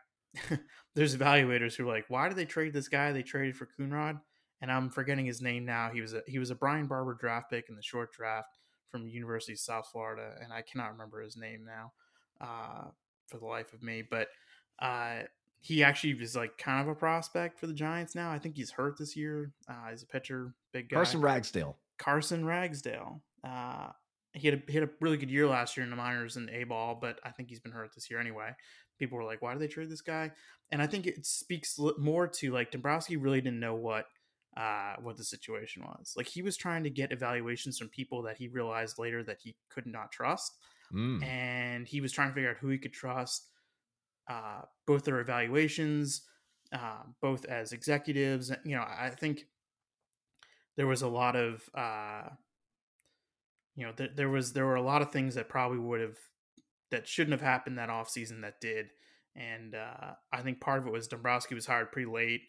[0.94, 3.10] there's evaluators who are like, why did they trade this guy?
[3.10, 4.20] They traded for Coonrod,
[4.60, 5.88] and I'm forgetting his name now.
[5.94, 8.58] He was a he was a Brian Barber draft pick in the short draft
[8.90, 11.92] from University of South Florida, and I cannot remember his name now
[12.38, 12.90] uh,
[13.28, 14.02] for the life of me.
[14.02, 14.28] But
[14.78, 15.20] uh,
[15.60, 18.30] he actually is like kind of a prospect for the Giants now.
[18.30, 19.52] I think he's hurt this year.
[19.68, 20.96] Uh, he's a pitcher, big guy.
[20.96, 21.76] Carson Ragsdale.
[21.98, 23.20] Carson Ragsdale.
[23.44, 23.88] Uh,
[24.32, 26.48] he had a, he had a really good year last year in the minors and
[26.50, 28.54] A ball, but I think he's been hurt this year anyway.
[28.98, 30.30] People were like, "Why did they trade this guy?"
[30.70, 34.06] And I think it speaks more to like Dombrowski really didn't know what
[34.56, 36.14] uh, what the situation was.
[36.16, 39.56] Like he was trying to get evaluations from people that he realized later that he
[39.68, 40.56] could not trust
[40.92, 41.22] mm.
[41.24, 43.48] and he was trying to figure out who he could trust.
[44.30, 46.22] Uh, both their evaluations,
[46.72, 48.52] uh, both as executives.
[48.64, 49.46] You know, I think
[50.76, 52.28] there was a lot of, uh,
[53.74, 56.16] you know, th- there was there were a lot of things that probably would have
[56.92, 58.90] that shouldn't have happened that off season that did,
[59.34, 62.42] and uh, I think part of it was Dombrowski was hired pretty late.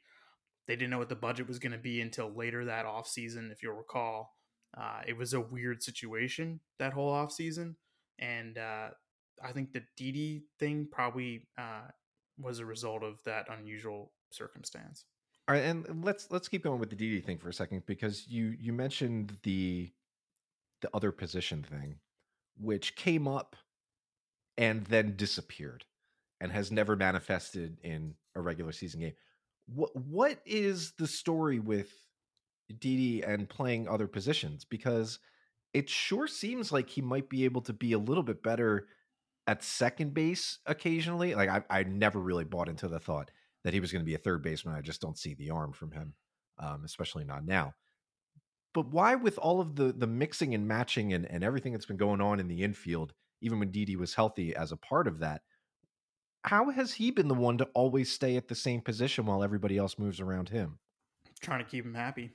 [0.68, 3.50] They didn't know what the budget was going to be until later that off season,
[3.52, 4.36] if you'll recall.
[4.78, 7.76] Uh, it was a weird situation that whole off season
[8.20, 8.90] and uh,
[9.44, 11.88] I think the Didi thing probably uh,
[12.40, 15.06] was a result of that unusual circumstance.
[15.48, 18.28] All right, and let's let's keep going with the Didi thing for a second because
[18.28, 19.92] you you mentioned the
[20.82, 21.96] the other position thing,
[22.58, 23.56] which came up
[24.58, 25.86] and then disappeared
[26.40, 29.14] and has never manifested in a regular season game.
[29.66, 31.92] What what is the story with
[32.80, 34.64] Didi and playing other positions?
[34.64, 35.20] Because
[35.74, 38.88] it sure seems like he might be able to be a little bit better
[39.48, 41.36] at second base occasionally.
[41.36, 43.32] Like I, I never really bought into the thought
[43.64, 44.76] that he was going to be a third baseman.
[44.76, 46.14] I just don't see the arm from him,
[46.60, 47.74] um, especially not now.
[48.74, 51.98] But why, with all of the the mixing and matching and, and everything that's been
[51.98, 55.42] going on in the infield, even when Didi was healthy as a part of that,
[56.44, 59.78] how has he been the one to always stay at the same position while everybody
[59.78, 60.80] else moves around him?
[61.42, 62.32] Trying to keep him happy.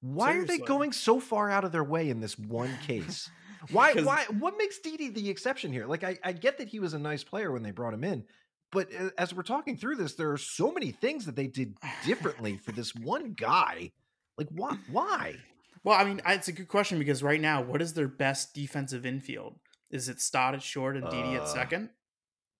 [0.00, 0.54] Why Seriously.
[0.54, 3.30] are they going so far out of their way in this one case?
[3.70, 3.94] Why?
[3.94, 4.24] why?
[4.38, 5.86] What makes Didi the exception here?
[5.86, 8.24] Like, I, I get that he was a nice player when they brought him in,
[8.72, 8.88] but
[9.18, 12.72] as we're talking through this, there are so many things that they did differently for
[12.72, 13.92] this one guy.
[14.38, 14.76] Like, why?
[14.90, 15.36] Why?
[15.84, 19.06] Well, I mean, it's a good question because right now, what is their best defensive
[19.06, 19.58] infield?
[19.90, 21.90] Is it Stott at short and Didi uh, at second?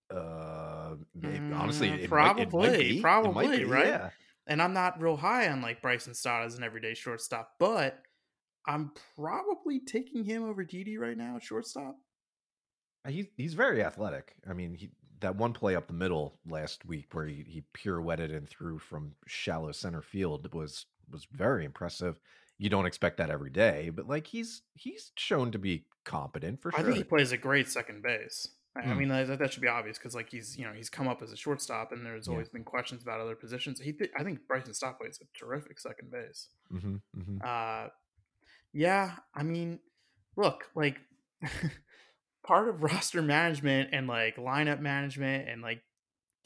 [0.09, 3.87] Uh, maybe, honestly, mm, probably, probably, right?
[3.87, 4.09] Yeah
[4.47, 8.01] and I'm not real high on like Bryson Stott as an everyday shortstop, but
[8.67, 11.97] I'm probably taking him over Didi right now shortstop.
[13.05, 14.35] Uh, he, he's very athletic.
[14.49, 14.89] I mean, he,
[15.21, 19.13] that one play up the middle last week where he, he pirouetted and threw from
[19.25, 22.19] shallow center field was was very impressive.
[22.57, 26.71] You don't expect that every day, but like he's he's shown to be competent for
[26.71, 26.79] sure.
[26.79, 28.49] I think he plays a great second base.
[28.75, 28.97] I hmm.
[28.97, 31.31] mean, that, that should be obvious because like he's you know he's come up as
[31.31, 32.57] a shortstop, and there's always yeah.
[32.57, 33.79] been questions about other positions.
[33.79, 36.49] He, th- I think Bryson Stott plays a terrific second base.
[36.71, 37.37] Mm-hmm, mm-hmm.
[37.43, 37.89] Uh,
[38.73, 39.79] yeah, I mean,
[40.35, 40.97] look, like
[42.45, 45.81] part of roster management and like lineup management and like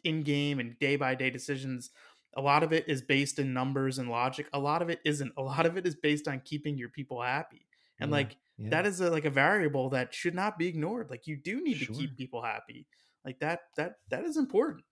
[0.04, 1.92] in game and day by day decisions.
[2.38, 4.48] A lot of it is based in numbers and logic.
[4.54, 5.34] A lot of it isn't.
[5.38, 7.68] A lot of it is based on keeping your people happy.
[8.00, 8.16] And yeah.
[8.16, 8.70] like yeah.
[8.70, 11.10] that is a, like a variable that should not be ignored.
[11.10, 11.88] Like you do need sure.
[11.88, 12.88] to keep people happy.
[13.26, 14.86] Like that that that is important.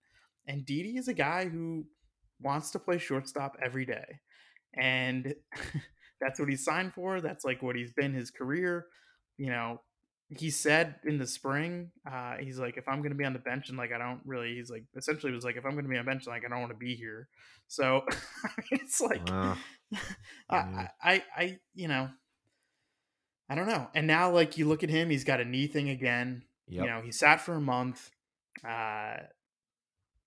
[0.47, 1.85] And Didi is a guy who
[2.41, 4.19] wants to play shortstop every day.
[4.73, 5.33] And
[6.21, 7.21] that's what he signed for.
[7.21, 8.87] That's like what he's been his career.
[9.37, 9.81] You know,
[10.29, 13.39] he said in the spring, uh, he's like, if I'm going to be on the
[13.39, 15.89] bench and like I don't really, he's like, essentially was like, if I'm going to
[15.89, 17.27] be on the bench, like I don't want to be here.
[17.67, 18.03] So
[18.71, 19.57] it's like, I.
[20.49, 22.09] I, I, I, you know,
[23.49, 23.87] I don't know.
[23.95, 26.43] And now, like you look at him, he's got a knee thing again.
[26.67, 26.83] Yep.
[26.83, 28.11] You know, he sat for a month.
[28.67, 29.15] Uh,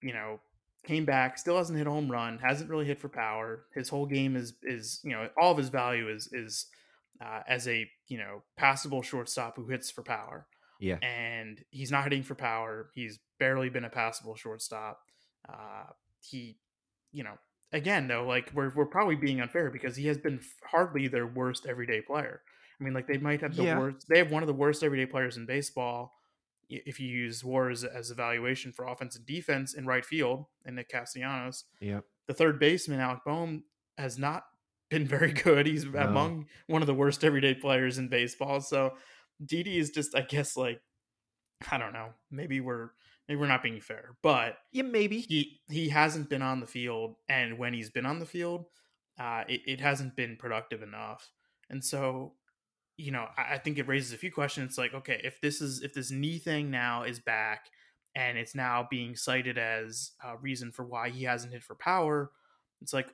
[0.03, 0.41] you know,
[0.85, 3.65] came back, still hasn't hit a home run, hasn't really hit for power.
[3.75, 6.67] His whole game is is you know all of his value is is
[7.21, 10.47] uh, as a you know passable shortstop who hits for power,
[10.81, 10.97] yeah.
[11.03, 12.91] and he's not hitting for power.
[12.95, 15.01] He's barely been a passable shortstop.
[15.49, 15.85] Uh,
[16.21, 16.59] he,
[17.13, 17.39] you know,
[17.73, 21.67] again though, like we're we're probably being unfair because he has been hardly their worst
[21.67, 22.43] everyday player.
[22.81, 23.79] I mean, like they might have the Yeah.
[23.79, 24.09] worst.
[24.09, 26.15] They have one of the worst everyday players in baseball.
[26.87, 30.77] If you use WAR as, as evaluation for offense and defense in right field, and
[30.77, 32.05] Nick Castellanos, Yep.
[32.27, 33.65] the third baseman Alec Bohm
[33.99, 34.45] has not
[34.91, 35.67] been very good.
[35.67, 36.01] He's No.
[36.01, 38.61] among one of the worst everyday players in baseball.
[38.61, 38.97] So
[39.45, 40.81] Didi is just, I guess, like
[41.71, 42.11] I don't know.
[42.31, 42.91] Maybe we're
[43.29, 45.21] maybe we're not being fair, but Yeah, maybe.
[45.21, 48.67] he he hasn't been on the field, and when he's been on the field,
[49.19, 51.31] uh, it, it hasn't been productive enough.
[51.71, 52.35] And so,
[53.03, 54.71] you know, I, I think it raises a few questions.
[54.71, 57.67] It's like, okay, if this is if this knee thing now is back,
[58.15, 62.31] and it's now being cited as a reason for why he hasn't hit for power,
[62.81, 63.13] it's like,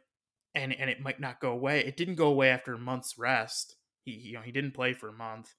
[0.55, 1.81] and and it might not go away.
[1.81, 3.77] It didn't go away after a month's rest.
[4.05, 5.55] He you know he didn't play for a month.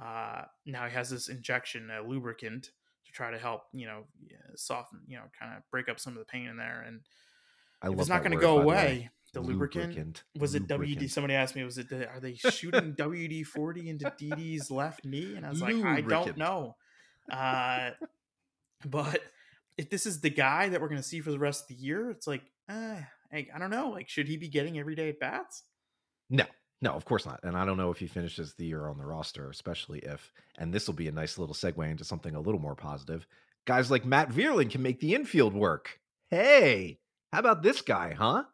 [0.00, 2.70] Uh, now he has this injection, a lubricant,
[3.06, 4.04] to try to help you know
[4.56, 6.84] soften, you know, kind of break up some of the pain in there.
[6.86, 7.00] And
[7.82, 10.22] I if it's not going to go away, the lubricant, Lubricant.
[10.38, 11.10] was it WD?
[11.10, 15.34] Somebody asked me, was it the, are they shooting WD forty into Didi's left knee?
[15.36, 16.76] And I was like, I don't know.
[17.30, 17.90] Uh,
[18.86, 19.20] but
[19.76, 21.82] if this is the guy that we're going to see for the rest of the
[21.82, 22.96] year, it's like, uh,
[23.32, 23.90] I, I don't know.
[23.90, 25.62] Like, should he be getting everyday at bats?
[26.30, 26.44] No,
[26.80, 27.40] no, of course not.
[27.42, 30.72] And I don't know if he finishes the year on the roster, especially if, and
[30.72, 33.26] this will be a nice little segue into something a little more positive.
[33.66, 35.98] Guys like Matt Vierling can make the infield work.
[36.30, 36.98] Hey,
[37.32, 38.44] how about this guy, huh?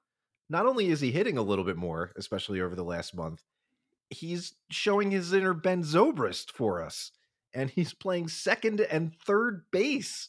[0.51, 3.43] Not only is he hitting a little bit more, especially over the last month,
[4.11, 7.13] he's showing his inner Ben Zobrist for us.
[7.55, 10.29] And he's playing second and third base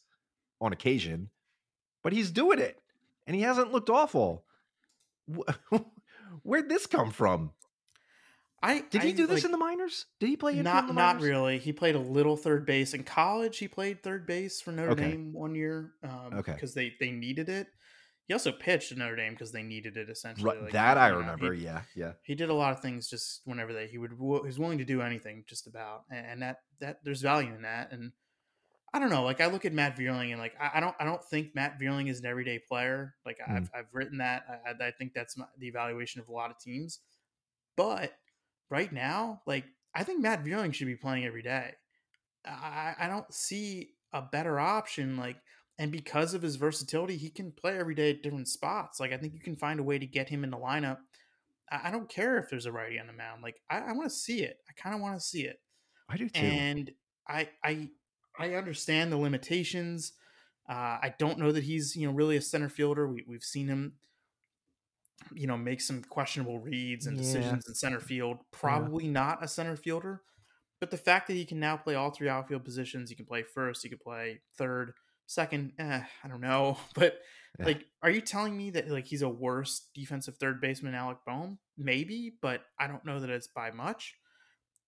[0.59, 1.29] on occasion,
[2.03, 2.79] but he's doing it.
[3.27, 4.43] And he hasn't looked awful.
[6.43, 7.51] Where'd this come from?
[8.63, 10.05] I Did he I, do this like, in the minors?
[10.19, 11.57] Did he play not in the not really.
[11.57, 13.57] He played a little third base in college.
[13.57, 15.11] He played third base for Notre Okay.
[15.11, 15.93] Dame one year.
[16.03, 16.53] Um, Okay.
[16.53, 17.67] because they they needed it.
[18.31, 20.45] He also pitched at Notre Dame because they needed it essentially.
[20.45, 21.51] Right, like, that I know, remember.
[21.53, 22.13] he- yeah, yeah.
[22.23, 24.85] he did a lot of things just whenever they he would he was willing to
[24.85, 28.13] do anything just about and, that that there's value in that and
[28.93, 31.03] I don't know like I look at Matt Vierling and like I, I don't I
[31.03, 33.57] don't think Matt Vierling is an everyday player like Hmm.
[33.57, 36.51] I've I've written that I, I- I think that's my, the evaluation of a lot
[36.51, 36.99] of teams
[37.75, 38.13] but
[38.69, 41.73] right now like I think Matt Vierling should be playing every day
[42.45, 45.35] I I don't see a better option like
[45.81, 49.17] and because of his versatility he can play every day at different spots like I
[49.17, 50.99] think you can find a way to get him in the lineup
[51.71, 53.43] I I don't care if there's a righty on the mound.
[53.43, 54.57] Like I, I want to see it.
[54.69, 55.61] I kind of want to see it.
[56.09, 56.45] I do too.
[56.47, 56.91] And
[57.27, 57.89] I I
[58.39, 60.13] I understand the limitations.
[60.69, 63.07] Uh, I don't know that he's you know really a center fielder.
[63.07, 63.93] We we've seen him,
[65.33, 67.17] you know, make some questionable reads and Yeah.
[67.17, 68.39] decisions in center field.
[68.51, 70.23] Probably not a center fielder,
[70.79, 73.43] but the fact that he can now play all three outfield positions, he can play
[73.43, 74.93] first, he can play third,
[75.27, 75.73] second.
[75.79, 77.19] Eh, I don't know, but
[77.59, 77.65] Yeah.
[77.65, 81.57] like, are you telling me that like he's a worse defensive third baseman, Alec Bohm?
[81.77, 84.15] Maybe, but I don't know that it's by much.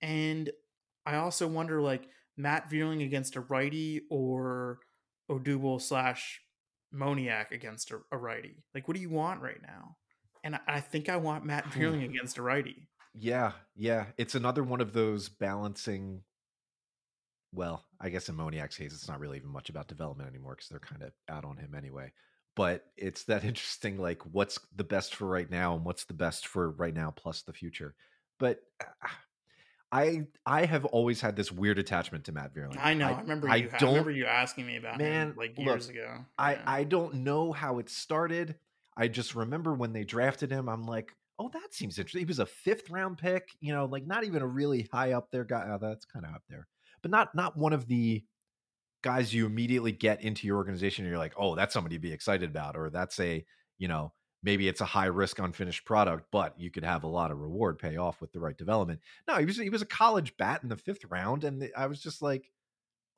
[0.02, 0.50] And
[1.06, 4.80] I also wonder, like Matt Vierling against a righty or
[5.30, 6.42] Odubel slash
[6.94, 8.64] Moniak against a, a righty.
[8.74, 9.98] Like, what do you want right now?
[10.44, 12.88] And I, I think I want Matt Vierling against a righty.
[13.14, 14.08] yeah, yeah.
[14.18, 16.22] It's another one of those balancing.
[17.54, 20.70] Well, I guess in Moniak's case, it's not really even much about development anymore because
[20.70, 22.12] they're kind of out on him anyway.
[22.56, 26.48] But it's that interesting, like what's the best for right now and what's the best
[26.48, 27.96] for right now plus the future.
[28.40, 29.08] But uh,
[29.94, 32.80] I I have always had this weird attachment to Matt Vierling.
[32.80, 33.10] I know.
[33.10, 33.70] I, remember I you.
[33.72, 36.26] I, don't remember you asking me about Man, him like look, years ago.
[36.36, 36.62] I Yeah.
[36.66, 38.56] I don't know how it started.
[38.98, 42.22] I just remember when they drafted him, I'm like, oh, that seems interesting.
[42.22, 45.30] He was a fifth round pick, you know, like not even a really high up
[45.32, 45.68] there guy.
[45.70, 46.68] Oh, that's kind of up there,
[47.04, 48.24] but not not one of the
[49.04, 51.06] guys you immediately get into your organization.
[51.06, 53.46] And you're like, oh, that's somebody to be excited about, or that's a
[53.78, 57.30] you know maybe it's a high risk unfinished product, but you could have a lot
[57.30, 59.02] of reward pay off with the right development.
[59.28, 62.02] No, he was he was a college bat in the fifth round, and I was
[62.02, 62.50] just like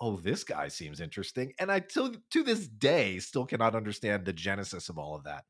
[0.02, 1.54] oh, this guy seems interesting.
[1.58, 5.46] And I till to this day still cannot understand the genesis of all of that.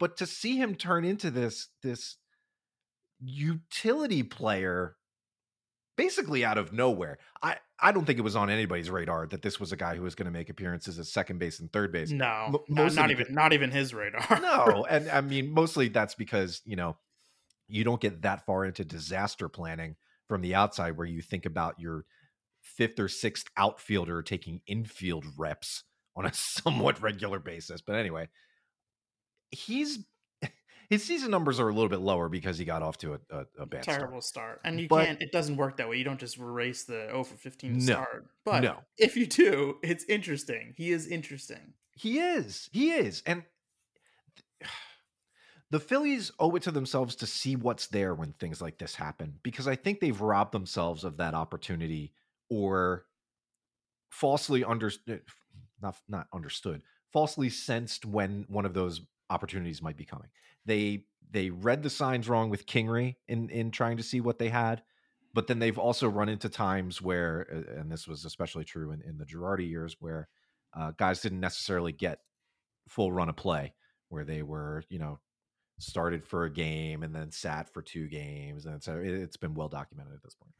[0.00, 2.16] But to see him turn into this this
[3.20, 4.96] utility player
[5.96, 7.18] basically out of nowhere.
[7.42, 10.02] I I don't think it was on anybody's radar that this was a guy who
[10.02, 12.12] was going to make appearances at second base and third base.
[12.12, 14.24] No, not, not even not even his radar.
[14.40, 16.96] no, and I mean mostly that's because you know
[17.66, 19.96] you don't get that far into disaster planning
[20.28, 22.04] from the outside where you think about your
[22.60, 25.82] fifth or sixth outfielder taking infield reps
[26.14, 27.80] on a somewhat regular basis.
[27.80, 28.28] But anyway,
[29.50, 29.98] he's
[30.92, 33.44] his season numbers are a little bit lower because he got off to a, a,
[33.60, 34.58] a bad terrible start.
[34.58, 34.60] start.
[34.64, 35.22] And you But- can't.
[35.22, 35.96] It doesn't work that way.
[35.96, 38.26] You don't just erase the 0 for 15 No, start.
[38.44, 38.78] But no.
[38.98, 40.74] if you do, it's interesting.
[40.76, 41.74] He is interesting.
[41.94, 42.68] He is.
[42.72, 43.22] He is.
[43.26, 43.42] And
[45.70, 49.38] the Phillies owe it to themselves to see what's there when things like this happen
[49.42, 52.12] because I think they've robbed themselves of that opportunity
[52.50, 53.06] or
[54.10, 55.30] falsely understood eh,
[55.80, 56.82] not not understood
[57.12, 60.28] falsely sensed when one of those opportunities might be coming
[60.64, 64.48] they they read the signs wrong with kingery in in trying to see what they
[64.48, 64.82] had
[65.34, 67.40] but then they've also run into times where
[67.76, 70.28] and this was especially true in, in the Girardi years where
[70.76, 72.18] uh, guys didn't necessarily get
[72.88, 73.74] full run of play
[74.08, 75.18] where they were you know
[75.78, 79.54] started for a game and then sat for two games and so it, it's been
[79.54, 80.52] well documented at this point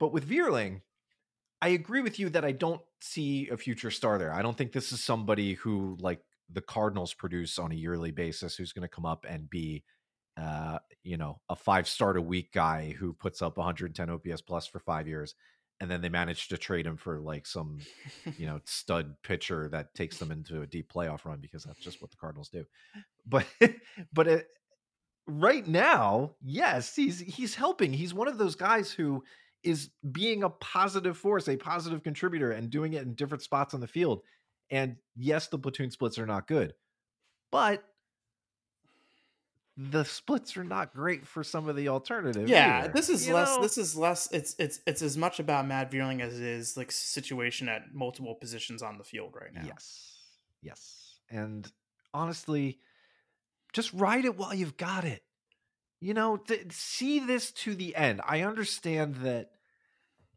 [0.00, 0.80] but with Vierling,
[1.62, 4.32] I agree with you that I don't see a future star there.
[4.32, 6.22] I don't think this is somebody who like
[6.52, 9.84] the Cardinals produce on a yearly basis who's going to come up and be
[10.36, 14.66] uh, you know, a five start a week guy who puts up 110 OPS plus
[14.66, 15.34] for 5 years
[15.80, 17.78] and then they manage to trade him for like some,
[18.36, 22.02] you know, stud pitcher that takes them into a deep playoff run because that's just
[22.02, 22.64] what the Cardinals do.
[23.26, 23.46] But
[24.12, 24.48] but it,
[25.26, 27.92] right now, yes, he's he's helping.
[27.92, 29.24] He's one of those guys who
[29.62, 33.80] is being a positive force, a positive contributor, and doing it in different spots on
[33.80, 34.22] the field.
[34.70, 36.74] And yes, the platoon splits are not good,
[37.50, 37.84] but
[39.76, 42.50] the splits are not great for some of the alternatives.
[42.50, 43.56] Yeah, either, this is you less.
[43.56, 43.62] know?
[43.62, 44.30] This is less.
[44.30, 48.34] It's it's it's as much about Matt Vierling as it is like situation at multiple
[48.34, 49.62] positions on the field right now.
[49.64, 50.12] Yes.
[50.62, 51.18] Yes.
[51.30, 51.70] And
[52.12, 52.78] honestly,
[53.72, 55.22] just ride it while you've got it.
[56.00, 58.20] You know, th- see this to the end.
[58.26, 59.50] I understand that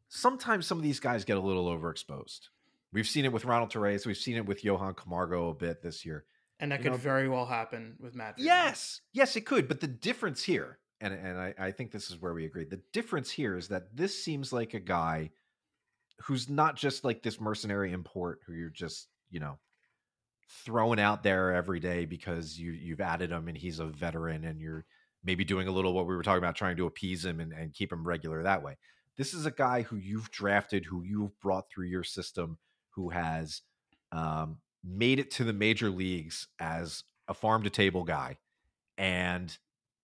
[0.08, 2.50] sometimes some of these guys get a little overexposed.
[2.94, 4.06] We've seen it with Ronald Torreyes.
[4.06, 6.26] We've seen it with Johan Camargo a bit this year.
[6.60, 8.36] and that you could know- very well happen with Matt.
[8.38, 9.68] Yes, yes, it could.
[9.68, 12.66] But the difference here, and and I, I think this is where we agree.
[12.66, 15.32] The difference here is that this seems like a guy
[16.22, 19.58] who's not just like this mercenary import who you're just you know
[20.66, 24.62] throwing out there every day because you you've added him and he's a veteran and
[24.62, 24.86] you're
[25.24, 27.74] maybe doing a little what we were talking about trying to appease him and, and
[27.74, 28.78] keep him regular that way.
[29.18, 32.58] This is a guy who you've drafted, who you've brought through your system,
[32.96, 33.62] who has
[34.12, 38.38] um, made it to the major leagues as a farm to table guy.
[38.98, 39.56] And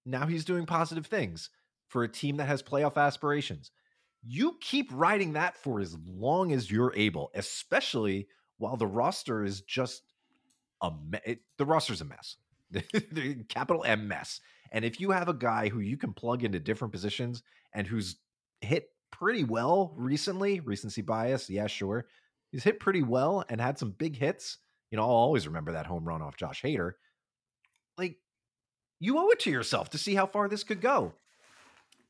[0.05, 1.49] now he's doing positive things
[1.87, 3.71] for a team that has playoff aspirations.
[4.25, 8.27] You keep riding that for as long as you're able, especially
[8.57, 10.03] while the roster is just
[10.81, 12.37] a me- it, the roster's a mess.
[12.71, 14.41] the capital M mess.
[14.71, 17.41] And if you have a guy who you can plug into different positions
[17.73, 18.17] and who's
[18.61, 22.05] hit pretty well recently, recency bias, yeah, sure.
[22.51, 24.57] He's hit pretty well and had some big hits.
[24.91, 26.93] You know, I'll always remember that home run off Josh Hader.
[27.97, 28.17] Like,
[28.99, 31.13] you owe it to yourself to see how far this could go.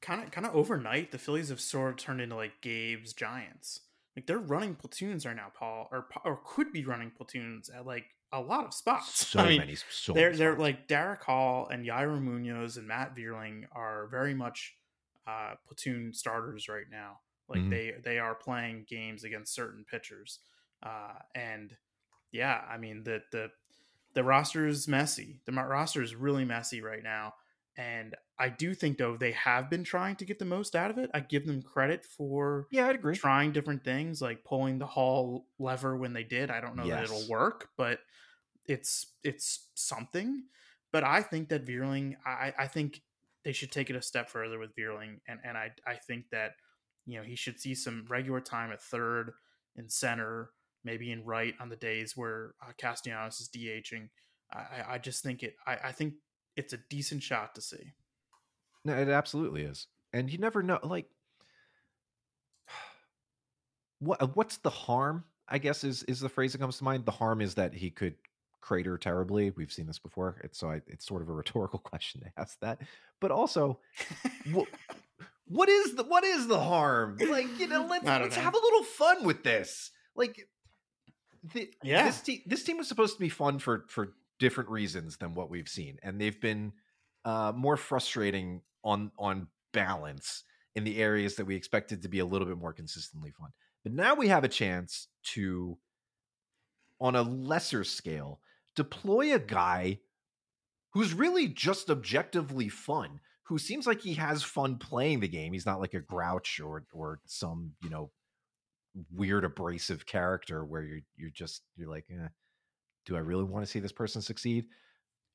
[0.01, 3.81] kind of kind of overnight, the Phillies have sort of turned into like Gabe's Giants.
[4.15, 8.05] Like they're running platoons right now, Paul, or or could be running platoons at like
[8.31, 9.25] a lot of spots.
[9.31, 10.61] So I mean, many, so they're many they're spots.
[10.61, 14.75] like Darick Hall and Yairo Munoz and Matt Vierling are very much
[15.27, 17.19] uh, platoon starters right now.
[17.49, 17.69] Like Mhm.
[17.69, 20.39] they they are playing games against certain pitchers,
[20.83, 21.77] uh, and
[22.31, 23.51] yeah, I mean the the
[24.13, 25.41] the roster is messy.
[25.45, 27.35] The roster is really messy right now,
[27.77, 30.97] and I do think though they have been trying to get the most out of
[30.97, 31.11] it.
[31.13, 33.19] I give them credit for yeah, I'd agree.
[33.19, 36.49] trying different things like pulling the hall lever when they did.
[36.51, 38.01] I don't know that it'll work, but
[38.65, 40.45] it's it's something.
[40.91, 43.03] But I think that Vierling, I, I think
[43.43, 46.53] they should take it a step further with Vierling, and and I I think that
[47.09, 49.31] you know he should see some regular time at third
[49.75, 50.51] and center,
[50.83, 54.09] maybe in right on the days where uh, Castellanos is DHing.
[54.51, 55.55] I I- just think it.
[55.65, 56.15] I, I think
[56.55, 57.93] it's a decent shot to see.
[58.85, 59.87] No, it absolutely is.
[60.13, 61.07] And you never know like
[63.99, 65.23] what uh, what's the harm?
[65.47, 67.05] I guess is is the phrase that comes to mind.
[67.05, 68.15] The harm is that he could
[68.61, 69.51] crater terribly.
[69.51, 70.39] We've seen this before.
[70.43, 72.81] It's so I, it's sort of a rhetorical question to ask that.
[73.19, 73.79] But also,
[74.51, 74.67] what,
[75.49, 77.17] what is the what is the harm?
[77.19, 78.41] Like, you know, let's let's know.
[78.41, 79.91] have a little fun with this.
[80.15, 80.47] Like
[81.53, 82.05] the, Yeah.
[82.05, 85.49] this team this team was supposed to be fun for for different reasons than what
[85.49, 85.97] we've seen.
[86.03, 86.73] And they've been
[87.25, 90.43] uh more frustrating on on balance
[90.75, 93.49] in the areas that we expected to be a little bit more consistently fun.
[93.83, 95.77] But now we have a chance to,
[97.01, 98.39] on a lesser scale,
[98.75, 99.99] deploy a guy
[100.91, 103.19] who's really just objectively fun,
[103.49, 105.53] who seems like he has fun playing the game.
[105.53, 108.11] He's not like a grouch or or some, you know,
[109.11, 112.27] weird abrasive character where you're you're just you're like, eh,
[113.07, 114.65] do I really want to see this person succeed?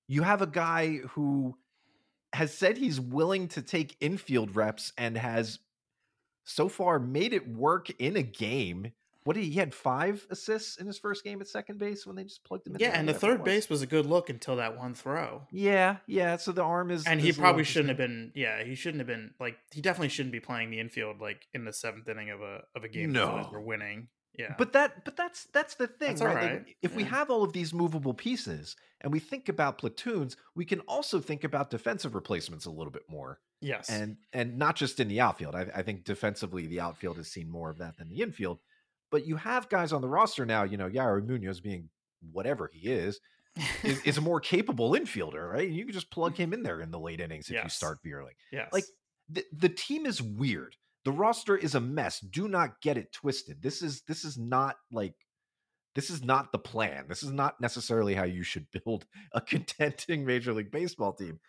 [0.06, 1.56] You have a guy who
[2.32, 5.58] has said he's willing to take infield reps and has
[6.44, 8.92] so far made it work in a game.
[9.24, 12.14] What did he, he had five assists in his first game at second base when
[12.14, 12.80] they just plugged him in?
[12.80, 15.42] Yeah, and the third base was a good look until that one throw.
[15.50, 16.36] Yeah, yeah.
[16.36, 18.32] So the arm is, and he is probably shouldn't have been.
[18.34, 21.64] Yeah, he shouldn't have been like he definitely shouldn't be playing the infield like in
[21.64, 23.12] the seventh inning of a of a game.
[23.12, 24.08] No, we're winning.
[24.38, 26.52] Yeah, but that but that's that's the thing, That's right?
[26.54, 30.64] Like, if we have all of these movable pieces and we think about platoons, we
[30.64, 33.38] can also think about defensive replacements a little bit more.
[33.60, 35.54] yes, and and not just in the outfield.
[35.54, 38.58] I, I think defensively, the outfield has seen more of that than the infield.
[39.10, 40.64] But you have guys on the roster now.
[40.64, 41.88] You know, Yairo Munoz being
[42.32, 43.20] whatever he is,
[43.82, 45.68] is, is a more capable infielder, right?
[45.68, 46.54] And you can just plug him mm-hmm.
[46.54, 48.34] in there in the late innings if you start Vierling.
[48.50, 48.84] yes, Like
[49.28, 50.76] the, the team is weird.
[51.04, 52.20] The roster is a mess.
[52.20, 53.62] Do not get it twisted.
[53.62, 55.14] This is this is not like
[55.94, 57.04] this is not the plan.
[57.08, 61.40] This is not necessarily how you should build a contending Major League Baseball team.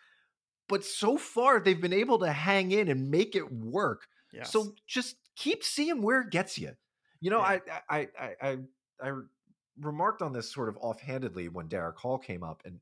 [0.68, 4.02] But so far, they've been able to hang in and make it work.
[4.32, 4.50] yes.
[4.50, 6.72] So just keep seeing where it gets you.
[7.20, 7.60] You know, Yeah.
[7.88, 8.58] I, I I I
[9.02, 9.12] I
[9.80, 12.80] remarked on this sort of offhandedly when Darick Hall came up, and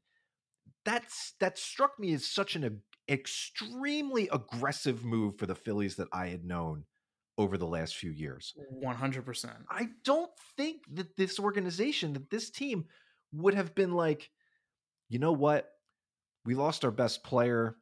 [0.84, 6.28] that's that struck me as such an extremely aggressive move for the Phillies that I
[6.28, 6.84] had known
[7.36, 8.54] over the last few years.
[8.68, 9.56] one hundred percent.
[9.70, 12.86] I don't think that this organization, that this team
[13.32, 14.30] would have been like,
[15.08, 15.70] you know what?
[16.44, 17.76] We lost our best player.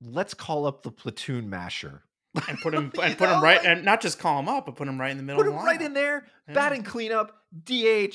[0.00, 2.02] Let's call up the platoon masher.
[2.48, 4.88] And put him and put him right and not just call him up, but put
[4.88, 5.42] him right in the middle.
[5.42, 6.54] Put him right in there, Yeah.
[6.54, 8.14] batting cleanup, DH.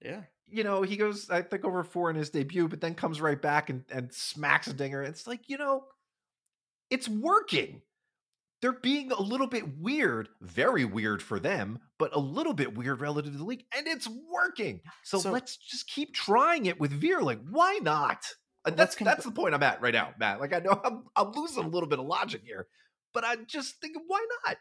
[0.00, 3.20] Yeah, You know, he goes, I think, over four in his debut, but then comes
[3.20, 5.02] right back and, and smacks a dinger.
[5.02, 5.84] It's like, you know,
[6.90, 7.82] it's working.
[8.60, 13.00] They're being a little bit weird, very weird for them, but a little bit weird
[13.00, 14.80] relative to the league, and it's working.
[15.04, 17.20] So, So- let's just keep trying it with Veer.
[17.20, 18.24] Like, why not?
[18.64, 20.40] And that's that's the point I'm at right now, Matt.
[20.40, 22.66] Like, I know I'm I'm losing a little bit of logic here,
[23.20, 24.56] but I'm just think, why not?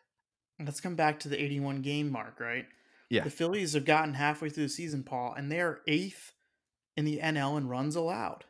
[0.65, 2.39] let's come back to the eighty-one game mark.
[2.39, 2.65] Right.
[3.11, 3.23] Yeah.
[3.23, 6.31] The Phillies have gotten halfway through the season, Paul, and they're eighth
[6.95, 8.43] in the NL in runs allowed.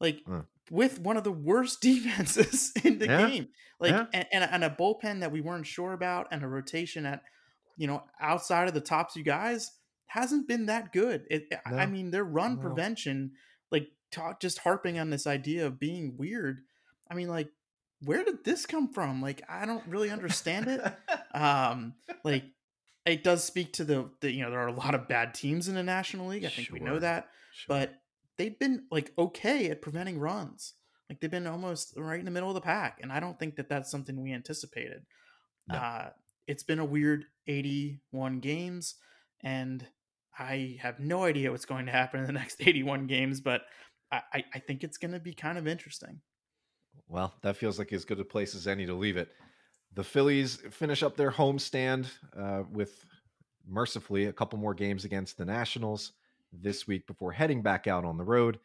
[0.00, 0.46] Like Mm.
[0.70, 3.28] with one of the worst defenses in the Yeah.
[3.28, 3.48] game.
[3.78, 4.06] Like Yeah.
[4.14, 7.22] and, and, and a bullpen that we weren't sure about and a rotation at
[7.76, 9.70] you know outside of the top two guys
[10.06, 11.26] hasn't been that good.
[11.30, 12.62] It I- I mean their run No.
[12.62, 13.32] prevention,
[13.70, 16.64] like talk just harping on this idea of being weird.
[17.10, 17.50] I mean, like,
[18.04, 19.22] where did this come from?
[19.22, 20.80] Like, I don't really understand it
[21.34, 21.94] um
[22.24, 22.44] like
[23.06, 25.66] it does speak to the, the you know there are a lot of bad teams
[25.66, 27.66] in the national league i think we know that Sure.
[27.76, 27.94] but
[28.36, 30.74] they've been like okay at preventing runs
[31.08, 33.56] like they've been almost right in the middle of the pack and i don't think
[33.56, 35.04] that that's something we anticipated
[35.68, 35.76] No.
[35.76, 36.10] uh
[36.46, 38.96] it's been a weird 81 games
[39.42, 39.86] and
[40.38, 43.62] i have no idea what's going to happen in the next 81 games but
[44.10, 46.20] i i, I think it's going to be kind of interesting
[47.12, 49.28] Well, that feels like as good a place as any to leave it.
[49.92, 53.04] The Phillies finish up their homestand uh, with
[53.68, 56.12] mercifully a couple more games against the Nationals
[56.54, 58.58] this week before heading back out on the road.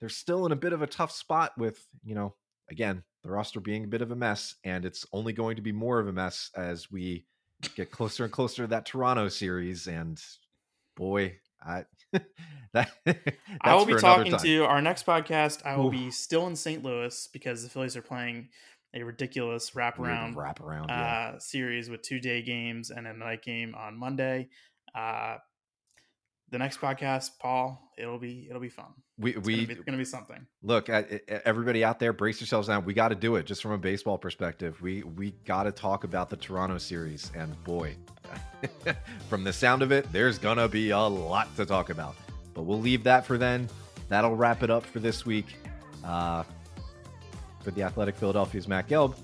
[0.00, 2.34] They're still in a bit of a tough spot with, you know,
[2.68, 5.70] again, the roster being a bit of a mess, and it's only going to be
[5.70, 7.24] more of a mess as we
[7.76, 9.86] get closer and closer to that Toronto series.
[9.86, 10.20] And
[10.96, 11.84] boy, I
[12.72, 12.90] that
[13.60, 14.40] I will be talking time.
[14.40, 15.64] to our next podcast.
[15.64, 15.92] I will Oof.
[15.92, 16.82] be still in St.
[16.82, 18.48] Louis because the Phillies are playing
[18.94, 20.88] a ridiculous Weird wraparound wrap around.
[20.88, 21.32] yeah.
[21.34, 24.48] uh, series with two day games and a night game on Monday.
[24.94, 25.36] Uh,
[26.54, 28.86] the next podcast, Paul, it'll be it'll be fun.
[29.18, 30.46] we It's we gonna be, it's gonna be something.
[30.62, 32.78] look everybody out there brace yourselves now.
[32.78, 34.80] we got to do it just from a baseball perspective.
[34.80, 37.96] We we got to talk about the toronto series and boy
[39.28, 42.14] from the sound of it there's gonna be a lot to talk about.
[42.54, 43.68] But we'll leave that for then.
[44.08, 45.56] That'll wrap it up for this week.
[46.04, 46.44] Uh,
[47.64, 49.16] for the athletic philadelphia's matt gelb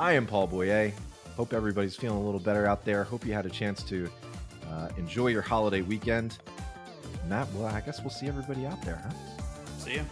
[0.00, 0.90] i am paul boyer.
[1.36, 3.04] Hope everybody's feeling a little better out there.
[3.04, 4.10] Hope you had a chance to
[4.70, 6.38] uh, enjoy your holiday weekend
[7.28, 9.10] matt well i guess we'll see everybody out there huh
[9.78, 10.02] See ya.